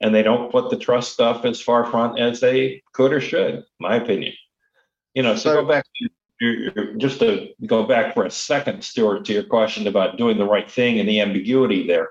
and 0.00 0.14
they 0.14 0.22
don't 0.22 0.52
put 0.52 0.70
the 0.70 0.78
trust 0.78 1.12
stuff 1.12 1.44
as 1.44 1.60
far 1.60 1.84
front 1.86 2.18
as 2.18 2.40
they 2.40 2.82
could 2.92 3.12
or 3.12 3.20
should, 3.20 3.64
my 3.80 3.96
opinion. 3.96 4.34
You 5.14 5.22
know, 5.22 5.36
so, 5.36 5.54
so 5.54 5.62
go 5.62 5.68
back 5.68 5.84
just 6.98 7.20
to 7.20 7.48
go 7.66 7.84
back 7.84 8.14
for 8.14 8.24
a 8.24 8.30
second, 8.30 8.82
Stuart, 8.82 9.24
to 9.26 9.32
your 9.32 9.44
question 9.44 9.86
about 9.86 10.18
doing 10.18 10.36
the 10.36 10.46
right 10.46 10.70
thing 10.70 10.98
and 10.98 11.08
the 11.08 11.20
ambiguity 11.20 11.86
there. 11.86 12.10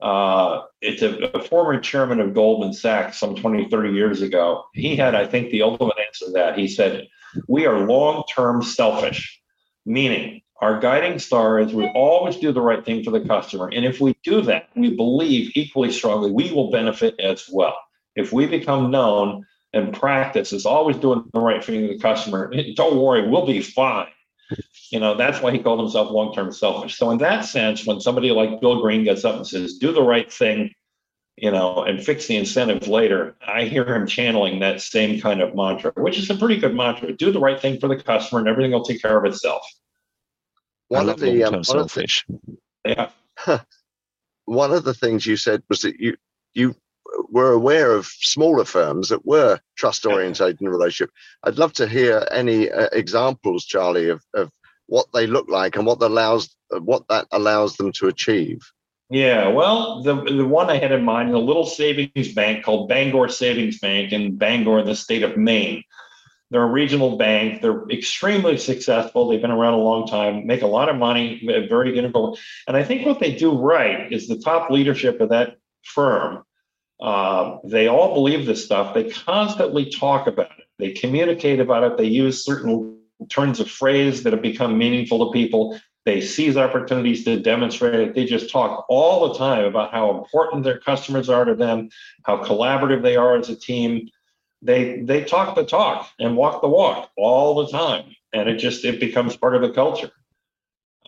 Uh, 0.00 0.62
it's 0.82 1.02
a, 1.02 1.30
a, 1.34 1.42
former 1.42 1.80
chairman 1.80 2.20
of 2.20 2.34
Goldman 2.34 2.74
Sachs 2.74 3.18
some 3.18 3.34
20, 3.34 3.70
30 3.70 3.92
years 3.92 4.20
ago. 4.20 4.64
He 4.74 4.94
had, 4.94 5.14
I 5.14 5.26
think, 5.26 5.50
the 5.50 5.62
ultimate 5.62 5.96
answer 6.06 6.26
to 6.26 6.32
that. 6.32 6.58
He 6.58 6.68
said, 6.68 7.08
We 7.48 7.66
are 7.66 7.86
long 7.86 8.24
term 8.34 8.62
selfish, 8.62 9.40
meaning 9.84 10.42
our 10.60 10.80
guiding 10.80 11.18
star 11.18 11.58
is 11.60 11.72
we 11.72 11.86
always 11.88 12.36
do 12.36 12.52
the 12.52 12.62
right 12.62 12.84
thing 12.84 13.04
for 13.04 13.10
the 13.10 13.20
customer. 13.20 13.68
And 13.68 13.84
if 13.84 14.00
we 14.00 14.16
do 14.24 14.40
that, 14.42 14.68
we 14.74 14.94
believe 14.94 15.52
equally 15.54 15.92
strongly 15.92 16.30
we 16.30 16.52
will 16.52 16.70
benefit 16.70 17.18
as 17.20 17.48
well. 17.50 17.76
If 18.14 18.32
we 18.32 18.46
become 18.46 18.90
known 18.90 19.44
and 19.74 19.92
practice 19.92 20.52
is 20.52 20.64
always 20.64 20.96
doing 20.96 21.24
the 21.32 21.40
right 21.40 21.62
thing 21.62 21.82
to 21.82 21.88
the 21.88 21.98
customer, 21.98 22.52
don't 22.76 22.96
worry, 22.98 23.28
we'll 23.28 23.46
be 23.46 23.60
fine. 23.60 24.08
You 24.90 25.00
know, 25.00 25.16
that's 25.16 25.42
why 25.42 25.50
he 25.50 25.58
called 25.58 25.80
himself 25.80 26.10
long 26.10 26.32
term 26.32 26.52
selfish. 26.52 26.96
So, 26.96 27.10
in 27.10 27.18
that 27.18 27.44
sense, 27.44 27.84
when 27.84 28.00
somebody 28.00 28.30
like 28.30 28.60
Bill 28.60 28.80
Green 28.80 29.04
gets 29.04 29.24
up 29.24 29.34
and 29.34 29.46
says, 29.46 29.74
do 29.74 29.92
the 29.92 30.02
right 30.02 30.32
thing, 30.32 30.72
you 31.36 31.50
know, 31.50 31.84
and 31.84 32.02
fix 32.02 32.26
the 32.26 32.36
incentives 32.36 32.88
later, 32.88 33.36
I 33.46 33.64
hear 33.64 33.84
him 33.84 34.06
channeling 34.06 34.60
that 34.60 34.80
same 34.80 35.20
kind 35.20 35.42
of 35.42 35.54
mantra, 35.54 35.92
which 35.96 36.18
is 36.18 36.30
a 36.30 36.34
pretty 36.34 36.58
good 36.58 36.74
mantra. 36.74 37.12
Do 37.12 37.30
the 37.30 37.40
right 37.40 37.60
thing 37.60 37.78
for 37.78 37.88
the 37.88 37.96
customer 37.96 38.40
and 38.40 38.48
everything 38.48 38.72
will 38.72 38.84
take 38.84 39.02
care 39.02 39.18
of 39.18 39.24
itself. 39.24 39.66
One 40.88 41.08
of 41.08 41.20
the, 41.20 41.44
um, 41.44 41.54
one 41.54 41.64
selfish. 41.64 42.24
Of 42.28 42.40
the, 42.84 43.10
yeah. 43.46 43.58
one 44.46 44.72
of 44.72 44.84
the 44.84 44.94
things 44.94 45.26
you 45.26 45.36
said 45.36 45.62
was 45.68 45.82
that 45.82 46.00
you 46.00 46.16
you 46.54 46.74
were 47.30 47.52
aware 47.52 47.92
of 47.92 48.06
smaller 48.06 48.64
firms 48.64 49.10
that 49.10 49.26
were 49.26 49.60
trust 49.76 50.06
orientated 50.06 50.60
in 50.60 50.68
relationship. 50.68 51.10
I'd 51.42 51.58
love 51.58 51.72
to 51.74 51.86
hear 51.86 52.26
any 52.30 52.70
uh, 52.70 52.88
examples, 52.92 53.64
Charlie, 53.64 54.08
of, 54.08 54.24
of 54.34 54.50
what 54.86 55.06
they 55.12 55.26
look 55.26 55.48
like 55.48 55.76
and 55.76 55.86
what 55.86 56.02
allows 56.02 56.54
what 56.70 57.06
that 57.08 57.26
allows 57.30 57.76
them 57.76 57.92
to 57.92 58.08
achieve. 58.08 58.60
Yeah, 59.08 59.48
well, 59.48 60.02
the 60.02 60.14
the 60.24 60.46
one 60.46 60.68
I 60.68 60.78
had 60.78 60.90
in 60.90 61.04
mind 61.04 61.28
is 61.28 61.34
a 61.34 61.38
little 61.38 61.66
savings 61.66 62.32
bank 62.34 62.64
called 62.64 62.88
Bangor 62.88 63.28
Savings 63.28 63.78
Bank 63.78 64.12
in 64.12 64.36
Bangor, 64.36 64.82
the 64.82 64.96
state 64.96 65.22
of 65.22 65.36
Maine. 65.36 65.84
They're 66.50 66.62
a 66.62 66.66
regional 66.66 67.16
bank. 67.16 67.62
They're 67.62 67.88
extremely 67.90 68.56
successful. 68.56 69.28
They've 69.28 69.40
been 69.40 69.50
around 69.50 69.74
a 69.74 69.78
long 69.78 70.06
time, 70.06 70.46
make 70.46 70.62
a 70.62 70.66
lot 70.66 70.88
of 70.88 70.96
money, 70.96 71.42
very 71.68 71.98
integral. 71.98 72.38
And 72.68 72.76
I 72.76 72.84
think 72.84 73.04
what 73.04 73.18
they 73.18 73.34
do 73.34 73.56
right 73.56 74.12
is 74.12 74.28
the 74.28 74.38
top 74.38 74.70
leadership 74.70 75.20
of 75.20 75.30
that 75.30 75.56
firm 75.82 76.44
uh, 77.00 77.58
they 77.64 77.88
all 77.88 78.14
believe 78.14 78.46
this 78.46 78.64
stuff. 78.64 78.94
They 78.94 79.10
constantly 79.10 79.90
talk 79.90 80.26
about 80.26 80.50
it. 80.58 80.64
They 80.78 80.92
communicate 80.92 81.60
about 81.60 81.84
it. 81.84 81.98
They 81.98 82.06
use 82.06 82.44
certain 82.44 82.98
turns 83.28 83.60
of 83.60 83.70
phrase 83.70 84.22
that 84.22 84.32
have 84.32 84.42
become 84.42 84.78
meaningful 84.78 85.26
to 85.26 85.32
people. 85.32 85.78
They 86.06 86.20
seize 86.20 86.56
opportunities 86.56 87.24
to 87.24 87.40
demonstrate 87.40 87.94
it. 87.98 88.14
They 88.14 88.26
just 88.26 88.48
talk 88.48 88.86
all 88.88 89.28
the 89.28 89.38
time 89.38 89.64
about 89.64 89.90
how 89.90 90.16
important 90.16 90.62
their 90.62 90.78
customers 90.78 91.28
are 91.28 91.44
to 91.44 91.56
them, 91.56 91.90
how 92.22 92.44
collaborative 92.44 93.02
they 93.02 93.16
are 93.16 93.36
as 93.36 93.48
a 93.48 93.56
team. 93.56 94.08
They 94.62 95.02
they 95.02 95.24
talk 95.24 95.56
the 95.56 95.64
talk 95.64 96.08
and 96.20 96.36
walk 96.36 96.62
the 96.62 96.68
walk 96.68 97.10
all 97.16 97.56
the 97.56 97.72
time, 97.72 98.14
and 98.32 98.48
it 98.48 98.58
just 98.58 98.84
it 98.84 99.00
becomes 99.00 99.36
part 99.36 99.56
of 99.56 99.62
the 99.62 99.70
culture. 99.70 100.12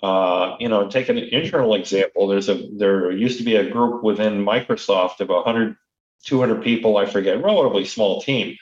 Uh, 0.02 0.56
you 0.58 0.68
know, 0.68 0.88
take 0.88 1.08
an 1.08 1.18
internal 1.18 1.74
example. 1.74 2.26
There's 2.26 2.48
a 2.48 2.68
there 2.76 3.12
used 3.12 3.38
to 3.38 3.44
be 3.44 3.54
a 3.54 3.70
group 3.70 4.02
within 4.02 4.44
Microsoft 4.44 5.20
of 5.20 5.28
100, 5.28 5.76
200 6.24 6.62
people. 6.62 6.96
I 6.96 7.06
forget, 7.06 7.40
relatively 7.40 7.84
small 7.84 8.20
team. 8.20 8.56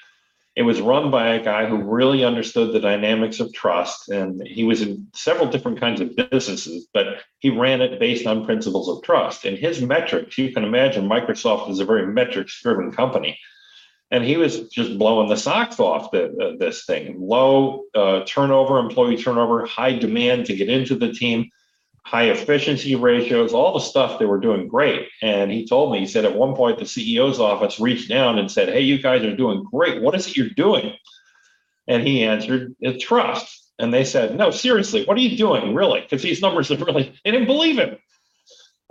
It 0.57 0.63
was 0.63 0.81
run 0.81 1.11
by 1.11 1.35
a 1.35 1.45
guy 1.45 1.67
who 1.67 1.77
really 1.77 2.25
understood 2.25 2.73
the 2.73 2.81
dynamics 2.81 3.41
of 3.41 3.53
trust, 3.53 4.09
and 4.09 4.41
he 4.47 4.65
was 4.65 4.81
in 4.81 5.07
several 5.15 5.49
different 5.49 5.79
kinds 5.79 6.01
of 6.01 6.17
businesses, 6.17 6.89
but 6.95 7.19
he 7.41 7.51
ran 7.51 7.83
it 7.83 8.01
based 8.01 8.27
on 8.27 8.47
principles 8.47 8.89
of 8.89 9.03
trust. 9.03 9.45
And 9.45 9.59
his 9.59 9.83
metrics, 9.83 10.39
you 10.39 10.53
can 10.53 10.65
imagine, 10.65 11.09
Microsoft 11.09 11.71
is 11.71 11.79
a 11.79 11.85
very 11.85 12.07
metrics-driven 12.07 12.93
company 12.93 13.39
and 14.11 14.25
he 14.25 14.37
was 14.37 14.69
just 14.69 14.99
blowing 14.99 15.29
the 15.29 15.37
socks 15.37 15.81
off 15.81 16.11
the, 16.13 16.27
uh, 16.37 16.57
this 16.59 16.85
thing. 16.85 17.17
Low 17.19 17.85
uh, 17.95 18.21
turnover, 18.25 18.79
employee 18.79 19.17
turnover, 19.17 19.67
high 19.67 19.99
demand 19.99 20.47
to 20.47 20.57
get 20.57 20.69
into 20.69 20.95
the 20.95 21.13
team, 21.13 21.51
high 22.07 22.31
efficiency 22.31 22.95
ratios, 22.95 23.53
all 23.53 23.75
the 23.75 23.81
stuff 23.81 24.21
they 24.21 24.27
were 24.27 24.39
doing 24.39 24.69
great. 24.69 25.09
And 25.23 25.51
he 25.51 25.67
told 25.67 25.93
me, 25.93 25.99
he 25.99 26.07
said 26.07 26.25
at 26.25 26.37
one 26.37 26.55
point 26.55 26.79
the 26.79 26.85
CEO's 26.85 27.41
office 27.41 27.81
reached 27.81 28.09
down 28.09 28.39
and 28.39 28.51
said, 28.51 28.69
"Hey, 28.69 28.83
you 28.83 29.03
guys 29.03 29.25
are 29.25 29.35
doing 29.35 29.65
great. 29.65 30.01
What 30.01 30.15
is 30.15 30.29
it 30.29 30.37
you're 30.37 30.51
doing?" 30.51 30.95
And 31.89 32.07
he 32.07 32.23
answered, 32.23 32.77
"It's 32.79 33.05
trust." 33.05 33.73
And 33.81 33.93
they 33.93 34.05
said, 34.05 34.37
"No, 34.37 34.53
seriously, 34.53 35.05
what 35.05 35.17
are 35.17 35.21
you 35.21 35.37
doing, 35.37 35.75
really?" 35.75 36.01
Because 36.01 36.23
these 36.23 36.41
numbers 36.41 36.71
are 36.71 36.77
really 36.77 37.13
they 37.25 37.33
didn't 37.33 37.49
believe 37.49 37.77
him. 37.77 37.97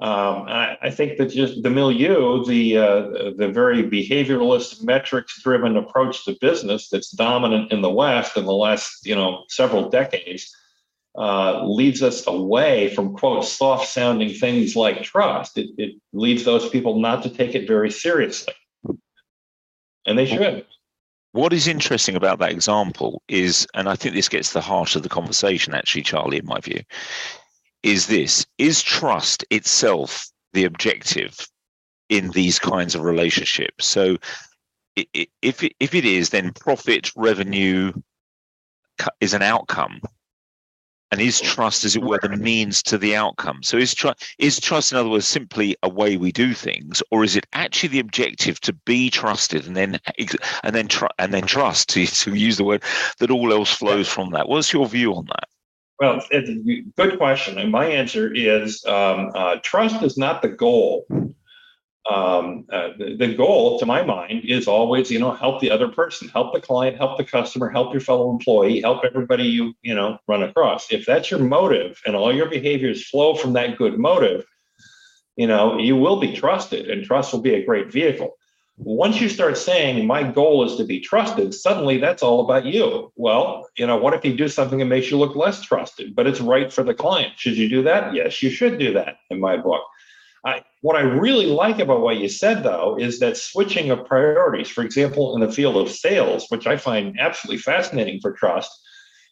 Um, 0.02 0.44
I, 0.50 0.78
I, 0.82 0.90
think 0.90 1.18
that 1.18 1.28
just 1.28 1.64
the 1.64 1.70
milieu, 1.70 2.44
the 2.44 2.78
uh, 2.78 3.02
the 3.38 3.50
very 3.50 3.82
behavioralist, 3.82 4.84
metrics-driven 4.84 5.78
approach 5.78 6.26
to 6.26 6.36
business 6.42 6.90
that's 6.90 7.12
dominant 7.12 7.72
in 7.72 7.82
the 7.82 7.90
West 7.90 8.36
in 8.36 8.44
the 8.44 8.52
last 8.52 9.06
you 9.06 9.16
know 9.16 9.46
several 9.48 9.90
decades, 9.90 10.54
uh, 11.18 11.66
leads 11.66 12.04
us 12.04 12.26
away 12.28 12.94
from 12.94 13.16
quote 13.16 13.46
soft-sounding 13.46 14.34
things 14.34 14.76
like 14.76 15.02
trust. 15.04 15.58
It, 15.58 15.70
it 15.78 15.96
leads 16.14 16.44
those 16.44 16.70
people 16.70 17.00
not 17.00 17.24
to 17.24 17.30
take 17.30 17.56
it 17.56 17.68
very 17.68 17.92
seriously, 17.92 18.54
and 20.06 20.18
they 20.18 20.26
should. 20.26 20.66
What 21.32 21.52
is 21.52 21.68
interesting 21.68 22.16
about 22.16 22.40
that 22.40 22.52
example 22.52 23.22
is, 23.28 23.68
and 23.74 23.90
I 23.90 23.96
think 23.96 24.16
this 24.16 24.30
gets 24.30 24.54
the 24.54 24.62
heart 24.62 24.96
of 24.96 25.04
the 25.04 25.10
conversation, 25.10 25.74
actually, 25.74 26.04
Charlie, 26.04 26.38
in 26.38 26.46
my 26.46 26.62
view, 26.62 26.82
is 27.86 28.08
this 28.08 28.46
is 28.58 28.82
trust 28.82 29.46
itself 29.52 30.28
the 30.54 30.66
objective 30.66 31.48
in 32.10 32.32
these 32.32 32.60
kinds 32.60 32.96
of 32.96 33.02
relationships 33.02 33.86
so 33.86 34.18
if 34.96 35.64
if 35.80 35.94
it 35.94 36.06
is 36.06 36.30
then 36.30 36.52
profit 36.52 37.12
revenue 37.16 37.94
is 39.22 39.34
an 39.34 39.44
outcome 39.44 40.02
and 41.16 41.22
is 41.22 41.40
trust 41.40 41.86
as 41.86 41.96
it 41.96 42.04
were 42.04 42.20
the 42.22 42.28
means 42.28 42.84
to 42.84 42.98
the 42.98 43.16
outcome 43.16 43.64
so 43.64 43.78
is 43.78 43.94
trust 43.94 44.36
is 44.38 44.60
trust 44.60 44.92
in 44.92 44.98
other 44.98 45.08
words 45.08 45.26
simply 45.26 45.74
a 45.82 45.88
way 45.88 46.18
we 46.18 46.30
do 46.30 46.54
things 46.54 47.02
or 47.10 47.24
is 47.24 47.38
it 47.38 47.46
actually 47.54 47.88
the 47.88 48.00
objective 48.00 48.60
to 48.60 48.74
be 48.74 49.10
trusted 49.10 49.66
and 49.66 49.78
then 49.78 49.98
and 50.66 50.76
then 50.76 50.90
tr- 50.90 51.06
and 51.18 51.34
then 51.34 51.44
trust 51.44 51.88
to, 51.94 52.06
to 52.06 52.34
use 52.34 52.58
the 52.58 52.66
word 52.66 52.84
that 53.20 53.32
all 53.32 53.54
else 53.54 53.72
flows 53.72 54.10
from 54.10 54.32
that 54.32 54.50
what's 54.50 54.74
your 54.74 54.86
view 54.88 55.16
on 55.16 55.26
that 55.28 55.48
well, 55.98 56.22
it's 56.30 56.50
a 56.50 56.84
good 57.02 57.18
question. 57.18 57.58
And 57.58 57.72
my 57.72 57.86
answer 57.86 58.30
is 58.34 58.84
um, 58.86 59.32
uh, 59.34 59.60
trust 59.64 60.04
is 60.04 60.18
not 60.18 60.42
the 60.42 60.50
goal. 60.50 61.06
Um, 62.08 62.66
uh, 62.72 62.90
the, 63.00 63.16
the, 63.18 63.34
goal, 63.34 63.80
to 63.80 63.86
my 63.86 64.04
mind, 64.04 64.44
is 64.46 64.68
always, 64.68 65.10
you 65.10 65.18
know, 65.18 65.32
help 65.32 65.60
the 65.60 65.72
other 65.72 65.88
person, 65.88 66.30
help 66.30 66.54
the 66.54 66.62
client, 66.62 66.98
help 66.98 67.18
the 67.18 67.24
customer, 67.24 67.70
help 67.70 67.94
your 67.94 68.02
fellow 68.02 68.30
employee, 68.30 68.82
help 68.82 69.04
everybody 69.04 69.46
you, 69.46 69.74
you 69.82 69.96
know, 69.96 70.20
run 70.28 70.44
across. 70.44 70.92
If 70.92 71.08
that's 71.08 71.32
your 71.32 71.40
motive 71.40 72.00
and 72.06 72.16
all 72.16 72.34
your 72.34 72.48
behaviors 72.48 73.10
flow 73.10 73.34
from 73.34 73.54
that 73.54 73.80
good 73.80 73.98
motive, 73.98 74.46
you 75.36 75.48
know, 75.48 75.80
you 75.80 75.96
will 75.96 76.20
be 76.20 76.36
trusted 76.36 76.92
and 76.92 77.04
trust 77.04 77.34
will 77.34 77.42
be 77.42 77.56
a 77.56 77.66
great 77.66 77.92
vehicle. 77.92 78.38
Once 78.78 79.22
you 79.22 79.30
start 79.30 79.58
saying, 79.58 80.06
my 80.06 80.22
goal 80.22 80.64
is 80.66 80.76
to 80.76 80.84
be 80.84 81.00
trusted, 81.00 81.54
suddenly 81.54 81.98
that's 81.98 82.22
all 82.22 82.42
about 82.42 82.66
you. 82.66 83.12
Well, 83.16 83.68
you 83.78 83.88
know, 83.88 83.98
what 83.98 84.14
if 84.14 84.26
you 84.26 84.36
do 84.36 84.50
something 84.50 84.80
that 84.80 84.86
makes 84.86 85.10
you 85.10 85.18
look 85.18 85.36
less 85.36 85.62
trusted, 85.62 86.14
but 86.14 86.28
it's 86.28 86.42
right 86.42 86.72
for 86.72 86.84
the 86.84 86.94
client? 86.94 87.34
Should 87.38 87.56
you 87.56 87.70
do 87.70 87.84
that? 87.84 88.14
Yes, 88.14 88.44
you 88.44 88.50
should 88.50 88.78
do 88.78 88.94
that 88.94 89.16
in 89.30 89.40
my 89.40 89.56
book. 89.56 89.82
I, 90.46 90.64
what 90.82 90.96
I 90.96 91.02
really 91.02 91.48
like 91.48 91.80
about 91.80 92.02
what 92.02 92.18
you 92.18 92.30
said, 92.30 92.64
though, 92.64 92.98
is 93.00 93.20
that 93.20 93.38
switching 93.38 93.90
of 93.90 94.06
priorities. 94.06 94.70
For 94.70 94.84
example, 94.84 95.34
in 95.36 95.42
the 95.42 95.52
field 95.52 95.76
of 95.78 95.92
sales, 95.92 96.46
which 96.50 96.68
I 96.68 96.78
find 96.78 97.20
absolutely 97.20 97.62
fascinating 97.62 98.20
for 98.22 98.32
trust, 98.34 98.72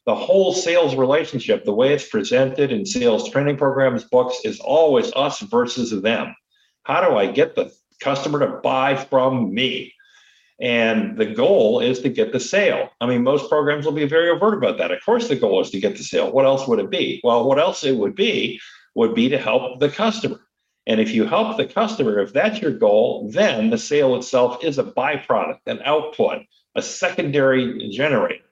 the 0.06 0.15
whole 0.15 0.54
sales 0.54 0.95
relationship, 0.95 1.63
the 1.63 1.73
way 1.73 1.93
it's 1.93 2.10
presented 2.10 2.71
in 2.71 2.86
sales 2.86 3.30
training 3.30 3.58
programs, 3.58 4.04
books, 4.06 4.39
is 4.43 4.60
always 4.60 5.13
us 5.15 5.39
versus 5.39 6.02
them. 6.02 6.36
How 6.84 7.08
do 7.08 7.15
I 7.15 7.28
get 7.28 7.56
the 7.56 7.71
customer 8.04 8.39
to 8.39 8.60
buy 8.62 8.95
from 8.95 9.54
me. 9.54 9.93
And 10.62 11.17
the 11.17 11.26
goal 11.26 11.80
is 11.80 11.99
to 12.02 12.10
get 12.10 12.32
the 12.32 12.39
sale. 12.39 12.89
I 13.02 13.08
mean, 13.08 13.23
most 13.23 13.49
programs 13.49 13.86
will 13.86 13.93
be 13.93 14.06
very 14.06 14.30
overt 14.30 14.54
about 14.54 14.78
that. 14.78 14.91
Of 14.91 15.04
course, 15.04 15.28
the 15.28 15.36
goal 15.36 15.62
is 15.62 15.71
to 15.71 15.80
get 15.80 15.97
the 15.97 16.04
sale. 16.04 16.32
What 16.32 16.45
else 16.45 16.67
would 16.67 16.80
it 16.80 16.89
be? 16.89 17.19
Well, 17.23 17.47
what 17.47 17.60
else 17.60 17.84
it 17.84 17.97
would 17.97 18.15
be 18.15 18.60
would 18.95 19.15
be 19.15 19.30
to 19.30 19.38
help 19.38 19.80
the 19.80 19.89
customer. 19.89 20.39
And 20.86 21.00
if 21.00 21.12
you 21.12 21.26
help 21.26 21.58
the 21.58 21.65
customer, 21.65 22.19
if 22.19 22.34
that's 22.34 22.62
your 22.62 22.72
goal, 22.72 23.30
then 23.32 23.69
the 23.69 23.78
sale 23.78 24.15
itself 24.15 24.63
is 24.63 24.78
a 24.78 24.84
byproduct, 24.84 25.60
an 25.65 25.82
output, 25.86 26.43
a 26.76 26.82
secondary 26.82 27.89
generator. 27.89 28.43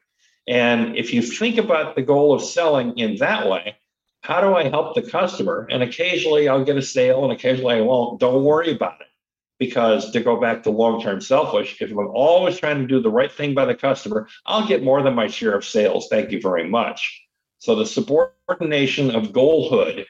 And 0.48 0.98
if 0.98 1.14
you 1.14 1.22
think 1.22 1.58
about 1.58 1.96
the 1.96 2.02
goal 2.02 2.34
of 2.34 2.44
selling 2.44 2.98
in 2.98 3.18
that 3.18 3.50
way, 3.50 3.78
how 4.22 4.40
do 4.40 4.56
I 4.56 4.70
help 4.70 4.96
the 4.96 5.02
customer? 5.02 5.68
And 5.70 5.84
occasionally 5.84 6.48
I'll 6.48 6.64
get 6.64 6.78
a 6.78 6.82
sale 6.82 7.24
and 7.24 7.34
occasionally 7.34 7.76
I 7.76 7.82
won't. 7.82 8.20
Don't 8.20 8.44
worry 8.44 8.72
about 8.72 9.02
it 9.02 9.08
because 9.60 10.12
to 10.12 10.20
go 10.22 10.40
back 10.40 10.64
to 10.64 10.72
long-term 10.72 11.22
selfish, 11.22 11.82
if 11.82 11.92
I'm 11.92 12.08
always 12.08 12.58
trying 12.58 12.80
to 12.80 12.88
do 12.88 13.02
the 13.02 13.12
right 13.12 13.32
thing 13.32 13.54
by 13.54 13.66
the 13.66 13.76
customer, 13.76 14.28
I'll 14.46 14.68
get 14.68 14.84
more 14.84 15.04
than 15.04 15.16
my 15.16 15.28
share 15.28 15.54
of 15.54 15.66
sales. 15.66 16.08
Thank 16.08 16.32
you 16.32 16.40
very 16.40 16.68
much. 16.68 17.22
So 17.60 17.76
the 17.76 17.86
subordination 17.86 19.12
of 19.12 19.34
goalhood 19.34 20.06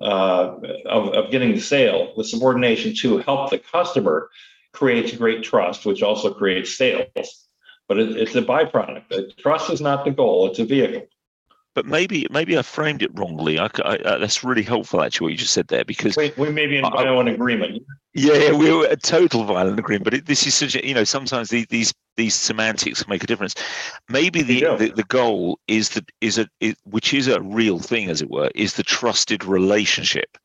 uh, 0.00 0.56
of, 0.86 1.08
of 1.14 1.30
getting 1.30 1.52
the 1.52 1.60
sale, 1.60 2.12
the 2.16 2.24
subordination 2.24 2.94
to 2.96 3.18
help 3.18 3.50
the 3.50 3.58
customer 3.58 4.30
creates 4.72 5.16
great 5.16 5.42
trust, 5.42 5.86
which 5.86 6.02
also 6.02 6.32
creates 6.32 6.76
sales. 6.76 7.46
But 7.88 7.98
it, 7.98 8.16
it's 8.16 8.34
a 8.34 8.42
byproduct. 8.42 9.08
The 9.08 9.32
trust 9.38 9.70
is 9.70 9.80
not 9.80 10.04
the 10.04 10.10
goal; 10.10 10.48
it's 10.48 10.58
a 10.58 10.64
vehicle 10.64 11.06
but 11.74 11.86
maybe 11.86 12.26
maybe 12.30 12.56
I 12.56 12.62
framed 12.62 13.02
it 13.02 13.10
wrongly. 13.14 13.58
I, 13.58 13.68
I, 13.84 13.96
uh, 13.96 14.18
that's 14.18 14.44
really 14.44 14.62
helpful, 14.62 15.02
actually, 15.02 15.26
what 15.26 15.32
you 15.32 15.38
just 15.38 15.52
said 15.52 15.66
there, 15.68 15.84
because 15.84 16.16
we, 16.16 16.32
we 16.36 16.50
may 16.50 16.66
be 16.66 16.78
in 16.78 16.82
violent 16.82 17.28
agreement. 17.28 17.82
Yeah, 18.14 18.34
yeah, 18.34 18.52
we 18.52 18.72
were 18.72 18.86
a 18.86 18.96
total 18.96 19.44
violent 19.44 19.78
agreement. 19.78 20.04
But 20.04 20.14
it, 20.14 20.26
this 20.26 20.46
is 20.46 20.54
such 20.54 20.76
a, 20.76 20.86
you 20.86 20.94
know, 20.94 21.04
sometimes 21.04 21.50
these 21.50 21.66
these 21.66 21.92
these 22.16 22.34
semantics 22.34 23.08
make 23.08 23.24
a 23.24 23.26
difference. 23.26 23.54
Maybe 24.08 24.42
the, 24.42 24.60
the, 24.76 24.92
the 24.94 25.04
goal 25.04 25.58
is 25.68 25.90
that 25.90 26.10
is 26.20 26.38
a 26.38 26.48
it, 26.60 26.76
which 26.84 27.14
is 27.14 27.28
a 27.28 27.40
real 27.40 27.78
thing, 27.78 28.10
as 28.10 28.22
it 28.22 28.30
were, 28.30 28.50
is 28.54 28.74
the 28.74 28.82
trusted 28.82 29.44
relationship. 29.44 30.38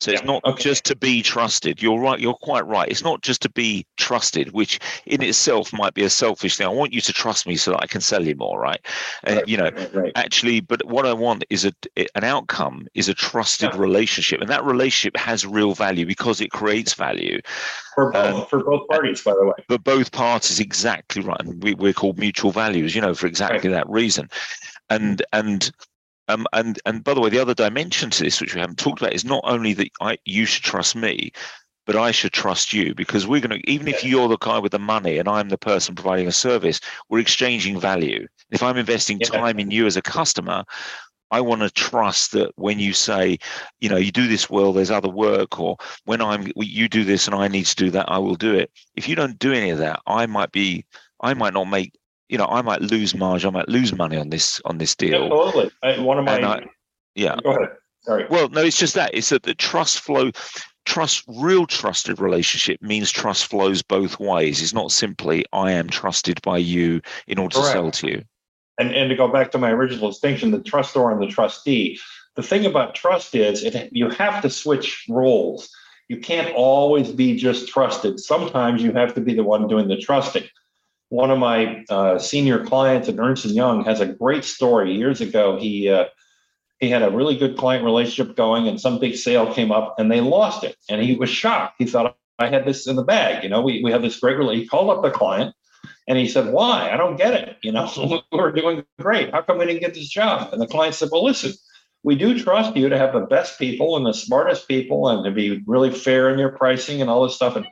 So 0.00 0.10
it's 0.10 0.24
not 0.24 0.44
okay. 0.44 0.62
just 0.62 0.84
to 0.86 0.96
be 0.96 1.22
trusted. 1.22 1.80
You're 1.80 1.98
right. 1.98 2.20
You're 2.20 2.34
quite 2.34 2.66
right. 2.66 2.88
It's 2.88 3.02
not 3.02 3.22
just 3.22 3.40
to 3.42 3.50
be 3.50 3.86
trusted, 3.96 4.52
which 4.52 4.78
in 5.06 5.22
itself 5.22 5.72
might 5.72 5.94
be 5.94 6.02
a 6.02 6.10
selfish 6.10 6.56
thing. 6.56 6.66
I 6.66 6.70
want 6.70 6.92
you 6.92 7.00
to 7.00 7.12
trust 7.12 7.46
me 7.46 7.56
so 7.56 7.70
that 7.70 7.82
I 7.82 7.86
can 7.86 8.00
sell 8.00 8.26
you 8.26 8.34
more, 8.34 8.60
right? 8.60 8.80
And 9.22 9.36
right, 9.36 9.48
you 9.48 9.56
know, 9.56 9.70
right, 9.70 9.94
right. 9.94 10.12
actually, 10.14 10.60
but 10.60 10.84
what 10.84 11.06
I 11.06 11.12
want 11.12 11.44
is 11.48 11.64
a 11.64 11.72
an 12.14 12.24
outcome 12.24 12.86
is 12.94 13.08
a 13.08 13.14
trusted 13.14 13.70
yeah. 13.72 13.80
relationship, 13.80 14.40
and 14.40 14.50
that 14.50 14.64
relationship 14.64 15.16
has 15.16 15.46
real 15.46 15.74
value 15.74 16.04
because 16.04 16.40
it 16.40 16.50
creates 16.50 16.94
value 16.94 17.40
for 17.94 18.12
both, 18.12 18.34
um, 18.34 18.46
for 18.46 18.62
both 18.62 18.86
parties, 18.88 19.22
by 19.22 19.32
the 19.32 19.46
way. 19.46 19.64
For 19.68 19.78
both 19.78 20.12
parties, 20.12 20.60
exactly 20.60 21.22
right. 21.22 21.40
And 21.40 21.62
we, 21.62 21.74
we're 21.74 21.92
called 21.92 22.18
mutual 22.18 22.50
values, 22.50 22.94
you 22.94 23.00
know, 23.00 23.14
for 23.14 23.26
exactly 23.26 23.70
that 23.70 23.88
reason. 23.88 24.28
And 24.90 25.22
and 25.32 25.70
um, 26.28 26.46
and 26.52 26.80
and 26.86 27.04
by 27.04 27.14
the 27.14 27.20
way, 27.20 27.30
the 27.30 27.38
other 27.38 27.54
dimension 27.54 28.10
to 28.10 28.24
this, 28.24 28.40
which 28.40 28.54
we 28.54 28.60
haven't 28.60 28.78
talked 28.78 29.00
about, 29.00 29.12
is 29.12 29.24
not 29.24 29.42
only 29.44 29.74
that 29.74 29.90
I 30.00 30.18
you 30.24 30.46
should 30.46 30.64
trust 30.64 30.96
me, 30.96 31.32
but 31.86 31.96
I 31.96 32.10
should 32.10 32.32
trust 32.32 32.72
you 32.72 32.94
because 32.94 33.26
we're 33.26 33.40
going 33.40 33.60
to 33.60 33.70
even 33.70 33.88
if 33.88 34.04
you're 34.04 34.28
the 34.28 34.38
guy 34.38 34.58
with 34.58 34.72
the 34.72 34.78
money 34.78 35.18
and 35.18 35.28
I'm 35.28 35.48
the 35.48 35.58
person 35.58 35.94
providing 35.94 36.26
a 36.26 36.32
service, 36.32 36.80
we're 37.08 37.20
exchanging 37.20 37.78
value. 37.78 38.26
If 38.50 38.62
I'm 38.62 38.76
investing 38.76 39.18
time 39.18 39.58
in 39.58 39.70
you 39.70 39.86
as 39.86 39.96
a 39.96 40.02
customer, 40.02 40.64
I 41.30 41.40
want 41.40 41.62
to 41.62 41.70
trust 41.70 42.32
that 42.32 42.52
when 42.56 42.78
you 42.78 42.92
say, 42.92 43.38
you 43.80 43.88
know, 43.88 43.96
you 43.96 44.12
do 44.12 44.28
this 44.28 44.48
well, 44.48 44.72
there's 44.72 44.90
other 44.90 45.08
work, 45.08 45.58
or 45.58 45.76
when 46.04 46.22
I'm 46.22 46.46
you 46.56 46.88
do 46.88 47.04
this 47.04 47.26
and 47.26 47.34
I 47.34 47.48
need 47.48 47.66
to 47.66 47.76
do 47.76 47.90
that, 47.90 48.08
I 48.08 48.18
will 48.18 48.36
do 48.36 48.54
it. 48.54 48.70
If 48.94 49.08
you 49.08 49.16
don't 49.16 49.38
do 49.38 49.52
any 49.52 49.70
of 49.70 49.78
that, 49.78 50.00
I 50.06 50.26
might 50.26 50.52
be 50.52 50.84
I 51.20 51.34
might 51.34 51.54
not 51.54 51.64
make 51.64 51.92
you 52.28 52.38
know, 52.38 52.46
I 52.46 52.62
might 52.62 52.80
lose 52.80 53.14
margin, 53.14 53.48
I 53.48 53.58
might 53.58 53.68
lose 53.68 53.92
money 53.92 54.16
on 54.16 54.30
this 54.30 54.60
on 54.64 54.78
this 54.78 54.94
deal. 54.94 55.28
Totally. 55.28 55.70
I, 55.82 56.00
one 56.00 56.18
of 56.18 56.24
my 56.24 56.42
I, 56.42 56.64
yeah. 57.14 57.36
Go 57.42 57.50
ahead. 57.50 57.76
Sorry. 58.02 58.26
Well, 58.28 58.48
no, 58.50 58.62
it's 58.62 58.78
just 58.78 58.94
that 58.94 59.14
it's 59.14 59.30
that 59.30 59.44
the 59.44 59.54
trust 59.54 60.00
flow, 60.00 60.30
trust, 60.84 61.24
real 61.26 61.66
trusted 61.66 62.20
relationship 62.20 62.82
means 62.82 63.10
trust 63.10 63.46
flows 63.46 63.82
both 63.82 64.20
ways. 64.20 64.62
It's 64.62 64.74
not 64.74 64.92
simply 64.92 65.44
I 65.52 65.72
am 65.72 65.88
trusted 65.88 66.40
by 66.42 66.58
you 66.58 67.00
in 67.26 67.38
order 67.38 67.56
Correct. 67.56 67.68
to 67.68 67.72
sell 67.72 67.90
to 67.90 68.06
you. 68.08 68.24
And 68.78 68.92
and 68.94 69.10
to 69.10 69.16
go 69.16 69.28
back 69.28 69.50
to 69.52 69.58
my 69.58 69.70
original 69.70 70.10
distinction, 70.10 70.50
the 70.50 70.60
trustor 70.60 71.10
and 71.10 71.20
the 71.20 71.28
trustee. 71.28 71.98
The 72.36 72.42
thing 72.42 72.66
about 72.66 72.96
trust 72.96 73.34
is 73.36 73.62
it 73.62 73.90
you 73.92 74.10
have 74.10 74.42
to 74.42 74.50
switch 74.50 75.04
roles. 75.08 75.70
You 76.08 76.18
can't 76.18 76.52
always 76.54 77.12
be 77.12 77.36
just 77.36 77.68
trusted. 77.68 78.18
Sometimes 78.18 78.82
you 78.82 78.92
have 78.92 79.14
to 79.14 79.20
be 79.20 79.34
the 79.34 79.44
one 79.44 79.68
doing 79.68 79.88
the 79.88 79.96
trusting 79.96 80.44
one 81.14 81.30
of 81.30 81.38
my 81.38 81.84
uh, 81.88 82.18
senior 82.18 82.64
clients 82.66 83.08
at 83.08 83.20
Ernst 83.20 83.44
Young 83.44 83.84
has 83.84 84.00
a 84.00 84.06
great 84.06 84.44
story. 84.44 84.96
Years 84.96 85.20
ago, 85.20 85.56
he 85.56 85.88
uh, 85.88 86.06
he 86.80 86.90
had 86.90 87.02
a 87.02 87.10
really 87.10 87.36
good 87.36 87.56
client 87.56 87.84
relationship 87.84 88.36
going, 88.36 88.66
and 88.66 88.80
some 88.80 88.98
big 88.98 89.14
sale 89.14 89.54
came 89.54 89.70
up, 89.70 89.94
and 89.96 90.10
they 90.10 90.20
lost 90.20 90.64
it, 90.64 90.76
and 90.90 91.00
he 91.00 91.14
was 91.14 91.30
shocked. 91.30 91.76
He 91.78 91.86
thought 91.86 92.16
I 92.40 92.48
had 92.48 92.64
this 92.64 92.88
in 92.88 92.96
the 92.96 93.04
bag. 93.04 93.44
You 93.44 93.48
know, 93.48 93.62
we 93.62 93.80
we 93.84 93.92
have 93.92 94.02
this 94.02 94.18
great 94.18 94.36
relationship. 94.36 94.64
He 94.64 94.68
called 94.68 94.90
up 94.90 95.04
the 95.04 95.16
client, 95.16 95.54
and 96.08 96.18
he 96.18 96.26
said, 96.26 96.52
"Why? 96.52 96.90
I 96.90 96.96
don't 96.96 97.16
get 97.16 97.34
it. 97.34 97.58
You 97.62 97.70
know, 97.70 98.20
we're 98.32 98.50
doing 98.50 98.84
great. 98.98 99.30
How 99.30 99.42
come 99.42 99.58
we 99.58 99.66
didn't 99.66 99.82
get 99.82 99.94
this 99.94 100.08
job?" 100.08 100.52
And 100.52 100.60
the 100.60 100.66
client 100.66 100.96
said, 100.96 101.10
"Well, 101.12 101.24
listen." 101.24 101.52
We 102.06 102.16
do 102.16 102.38
trust 102.38 102.76
you 102.76 102.90
to 102.90 102.98
have 102.98 103.14
the 103.14 103.20
best 103.20 103.58
people 103.58 103.96
and 103.96 104.04
the 104.04 104.12
smartest 104.12 104.68
people 104.68 105.08
and 105.08 105.24
to 105.24 105.30
be 105.30 105.62
really 105.66 105.90
fair 105.90 106.28
in 106.28 106.38
your 106.38 106.50
pricing 106.50 107.00
and 107.00 107.08
all 107.08 107.22
this 107.22 107.34
stuff. 107.34 107.56
And 107.56 107.64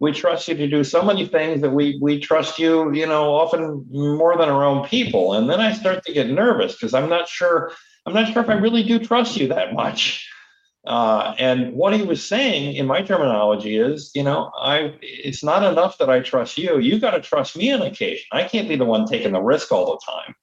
we 0.00 0.12
trust 0.12 0.48
you 0.48 0.54
to 0.54 0.68
do 0.68 0.84
so 0.84 1.02
many 1.02 1.26
things 1.26 1.60
that 1.60 1.70
we 1.70 1.98
we 2.00 2.20
trust 2.20 2.58
you 2.58 2.92
you 2.92 3.06
know 3.06 3.34
often 3.34 3.86
more 3.90 4.36
than 4.36 4.48
our 4.48 4.64
own 4.64 4.86
people. 4.86 5.34
And 5.34 5.48
then 5.50 5.60
i 5.60 5.72
start 5.72 6.04
to 6.04 6.12
get 6.12 6.28
nervous 6.28 6.72
because 6.72 6.94
i'm 6.94 7.08
not 7.08 7.28
sure 7.28 7.72
i'm 8.06 8.14
not 8.14 8.32
sure 8.32 8.42
if 8.42 8.48
i 8.48 8.54
really 8.54 8.82
do 8.82 8.98
trust 8.98 9.36
you 9.36 9.48
that 9.48 9.74
much. 9.74 10.28
Uh, 10.86 11.34
and 11.38 11.74
what 11.74 11.92
he 11.92 12.02
was 12.02 12.26
saying 12.26 12.74
in 12.74 12.86
my 12.86 13.02
terminology 13.02 13.76
is 13.76 14.10
you 14.14 14.22
know 14.22 14.50
i 14.58 14.94
it's 15.02 15.44
not 15.44 15.62
enough 15.62 15.98
that 15.98 16.08
i 16.08 16.20
trust 16.20 16.56
you. 16.56 16.78
You 16.78 16.98
got 16.98 17.10
to 17.10 17.20
trust 17.20 17.56
me 17.56 17.72
on 17.72 17.82
occasion. 17.82 18.24
I 18.32 18.44
can't 18.44 18.68
be 18.68 18.76
the 18.76 18.86
one 18.86 19.04
taking 19.04 19.32
the 19.32 19.42
risk 19.42 19.70
all 19.70 19.84
the 19.84 20.00
time. 20.10 20.34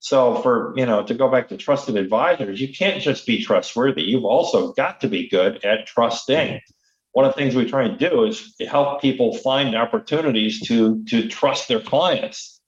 So 0.00 0.36
for 0.36 0.72
you 0.76 0.86
know 0.86 1.04
to 1.04 1.14
go 1.14 1.30
back 1.30 1.48
to 1.50 1.56
trusted 1.58 1.96
advisors 1.96 2.60
you 2.60 2.74
can't 2.74 3.00
just 3.00 3.24
be 3.24 3.44
trustworthy. 3.44 4.02
You've 4.02 4.24
also 4.24 4.72
got 4.72 5.00
to 5.02 5.08
be 5.08 5.28
good 5.28 5.64
at 5.64 5.86
trusting 5.86 6.60
one 7.12 7.24
of 7.24 7.34
the 7.34 7.40
things 7.40 7.54
we 7.54 7.68
try 7.68 7.84
and 7.84 7.98
do 7.98 8.24
is 8.24 8.54
help 8.68 9.00
people 9.00 9.36
find 9.36 9.74
opportunities 9.74 10.60
to 10.68 11.04
to 11.04 11.28
trust 11.28 11.68
their 11.68 11.80
clients 11.80 12.60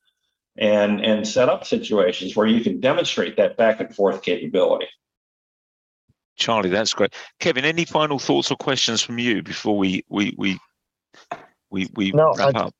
and 0.56 1.04
and 1.04 1.26
set 1.26 1.48
up 1.48 1.66
situations 1.66 2.36
where 2.36 2.46
you 2.46 2.62
can 2.62 2.80
demonstrate 2.80 3.36
that 3.36 3.56
back 3.56 3.80
and 3.80 3.94
forth 3.94 4.22
capability. 4.22 4.88
Charlie 6.36 6.70
that's 6.70 6.94
great. 6.94 7.14
Kevin 7.40 7.64
any 7.64 7.84
final 7.84 8.18
thoughts 8.18 8.50
or 8.50 8.56
questions 8.56 9.02
from 9.02 9.18
you 9.18 9.42
before 9.42 9.76
we 9.76 10.04
we 10.08 10.34
we 10.36 10.58
we, 11.70 11.88
we 11.94 12.12
no, 12.12 12.32
wrap 12.36 12.54
I, 12.54 12.60
up? 12.60 12.74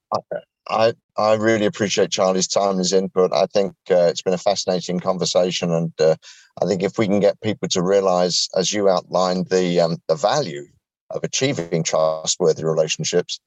I, 0.69 0.95
I 1.19 1.35
really 1.35 1.67
appreciate 1.67 2.11
Charlie's 2.11 2.47
time 2.47 2.71
and 2.71 2.79
his 2.79 2.93
input. 2.93 3.33
I 3.33 3.47
think 3.47 3.73
uh, 3.91 4.07
it's 4.09 4.23
been 4.23 4.35
a 4.35 4.39
fascinating 4.39 5.01
conversation, 5.01 5.73
and 5.73 5.93
uh, 6.01 6.17
I 6.63 6.67
think 6.67 6.83
if 6.83 6.97
we 6.97 7.07
can 7.07 7.21
get 7.21 7.41
people 7.41 7.69
to 7.71 7.83
realise, 7.83 8.49
as 8.57 8.73
you 8.73 8.89
outlined, 8.89 9.49
the 9.49 9.81
um, 9.81 9.99
the 10.09 10.15
value 10.15 10.67
of 11.15 11.25
achieving 11.25 11.83
trustworthy 11.83 12.65
relationships, 12.65 13.41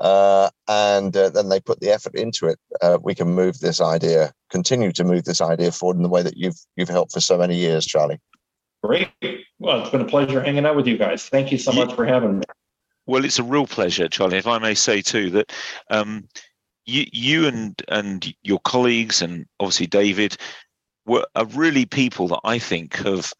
uh, 0.00 0.50
and 0.68 1.16
uh, 1.16 1.30
then 1.30 1.48
they 1.48 1.60
put 1.60 1.80
the 1.80 1.90
effort 1.90 2.14
into 2.14 2.46
it, 2.46 2.58
uh, 2.82 2.98
we 3.02 3.14
can 3.14 3.28
move 3.28 3.60
this 3.60 3.80
idea, 3.80 4.32
continue 4.50 4.92
to 4.92 5.04
move 5.04 5.24
this 5.24 5.40
idea 5.40 5.70
forward 5.72 5.96
in 5.96 6.02
the 6.02 6.08
way 6.08 6.22
that 6.22 6.36
you've 6.36 6.58
you've 6.76 6.88
helped 6.88 7.12
for 7.12 7.20
so 7.20 7.38
many 7.38 7.56
years, 7.56 7.86
Charlie. 7.86 8.20
Great. 8.82 9.08
Well, 9.58 9.80
it's 9.80 9.90
been 9.90 10.00
a 10.00 10.06
pleasure 10.06 10.42
hanging 10.42 10.66
out 10.66 10.76
with 10.76 10.86
you 10.86 10.98
guys. 10.98 11.28
Thank 11.28 11.50
you 11.50 11.58
so 11.58 11.72
much 11.72 11.94
for 11.94 12.04
having 12.04 12.40
me. 12.40 12.44
Well, 13.06 13.24
it's 13.24 13.38
a 13.38 13.44
real 13.44 13.66
pleasure, 13.66 14.08
Charlie. 14.08 14.38
If 14.38 14.46
I 14.46 14.58
may 14.58 14.74
say 14.74 15.00
too 15.00 15.30
that 15.30 15.52
um, 15.90 16.28
you 16.84 17.06
you 17.12 17.46
and 17.46 17.80
and 17.88 18.34
your 18.42 18.60
colleagues 18.60 19.22
and 19.22 19.46
obviously 19.60 19.86
David 19.86 20.36
were 21.06 21.26
are 21.34 21.46
really 21.46 21.86
people 21.86 22.28
that 22.28 22.40
I 22.44 22.58
think 22.58 22.96
have 22.96 23.32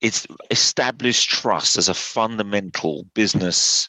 it's 0.00 0.26
established 0.50 1.30
trust 1.30 1.76
as 1.76 1.88
a 1.88 1.94
fundamental 1.94 3.06
business 3.14 3.88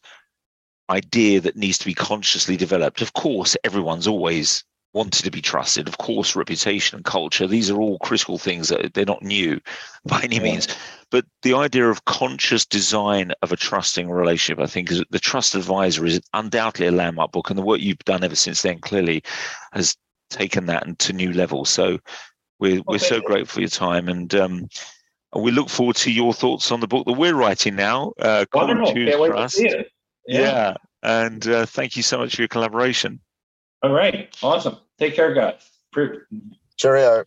idea 0.90 1.42
that 1.42 1.58
needs 1.58 1.78
to 1.80 1.86
be 1.86 1.94
consciously 1.94 2.56
developed. 2.56 3.02
Of 3.02 3.14
course, 3.14 3.58
everyone's 3.64 4.08
always 4.08 4.64
wanted 4.94 5.24
to 5.24 5.32
be 5.32 5.42
trusted. 5.42 5.88
Of 5.88 5.98
course, 5.98 6.36
reputation 6.36 6.96
and 6.96 7.06
culture, 7.06 7.46
these 7.46 7.70
are 7.70 7.80
all 7.80 8.00
critical 8.00 8.38
things 8.38 8.70
that 8.70 8.94
they're 8.94 9.06
not 9.06 9.22
new 9.22 9.60
by 10.06 10.22
any 10.22 10.40
means. 10.40 10.68
But 11.12 11.26
the 11.44 11.54
idea 11.54 11.90
of 11.90 12.06
conscious 12.06 12.66
design 12.66 13.32
of 13.42 13.52
a 13.52 13.58
trusting 13.58 14.10
relationship, 14.10 14.62
I 14.62 14.68
think, 14.68 14.92
is 14.92 15.04
the 15.10 15.20
Trust 15.20 15.56
Advisor 15.56 16.06
is 16.06 16.22
undoubtedly 16.34 16.88
a 16.88 16.92
landmark 16.92 17.32
book. 17.32 17.50
And 17.50 17.58
the 17.58 17.64
work 17.64 17.80
you've 17.80 18.00
done 18.00 18.24
ever 18.24 18.36
since 18.36 18.62
then 18.62 18.80
clearly 18.80 19.24
has 19.72 19.96
taken 20.30 20.66
that 20.66 21.00
to 21.00 21.14
new 21.14 21.32
levels. 21.32 21.70
So 21.70 22.00
we're, 22.60 22.82
we're 22.88 23.00
so 23.00 23.22
grateful 23.22 23.56
for 23.56 23.60
your 23.62 23.70
time. 23.70 24.10
And 24.10 24.34
um, 24.36 24.68
we 25.38 25.52
look 25.52 25.70
forward 25.70 25.96
to 25.98 26.12
your 26.12 26.34
thoughts 26.34 26.72
on 26.72 26.80
the 26.80 26.88
book 26.88 27.06
that 27.06 27.14
we're 27.14 27.36
writing 27.36 27.76
now. 27.76 28.14
Uh, 28.20 28.46
Wonderful. 28.54 28.94
Can't 28.94 29.20
wait 29.20 29.36
to 29.36 29.50
see 29.50 29.68
it. 29.68 29.92
Yeah. 30.28 30.40
yeah. 30.42 30.74
And 31.04 31.48
uh, 31.48 31.66
thank 31.66 31.96
you 31.96 32.04
so 32.04 32.18
much 32.18 32.36
for 32.36 32.42
your 32.42 32.50
collaboration. 32.50 33.20
All 33.84 33.92
right. 33.92 34.36
Awesome. 34.42 34.78
Take 34.98 35.16
care, 35.16 35.34
guys. 35.34 35.70
Cheerio. 36.78 37.26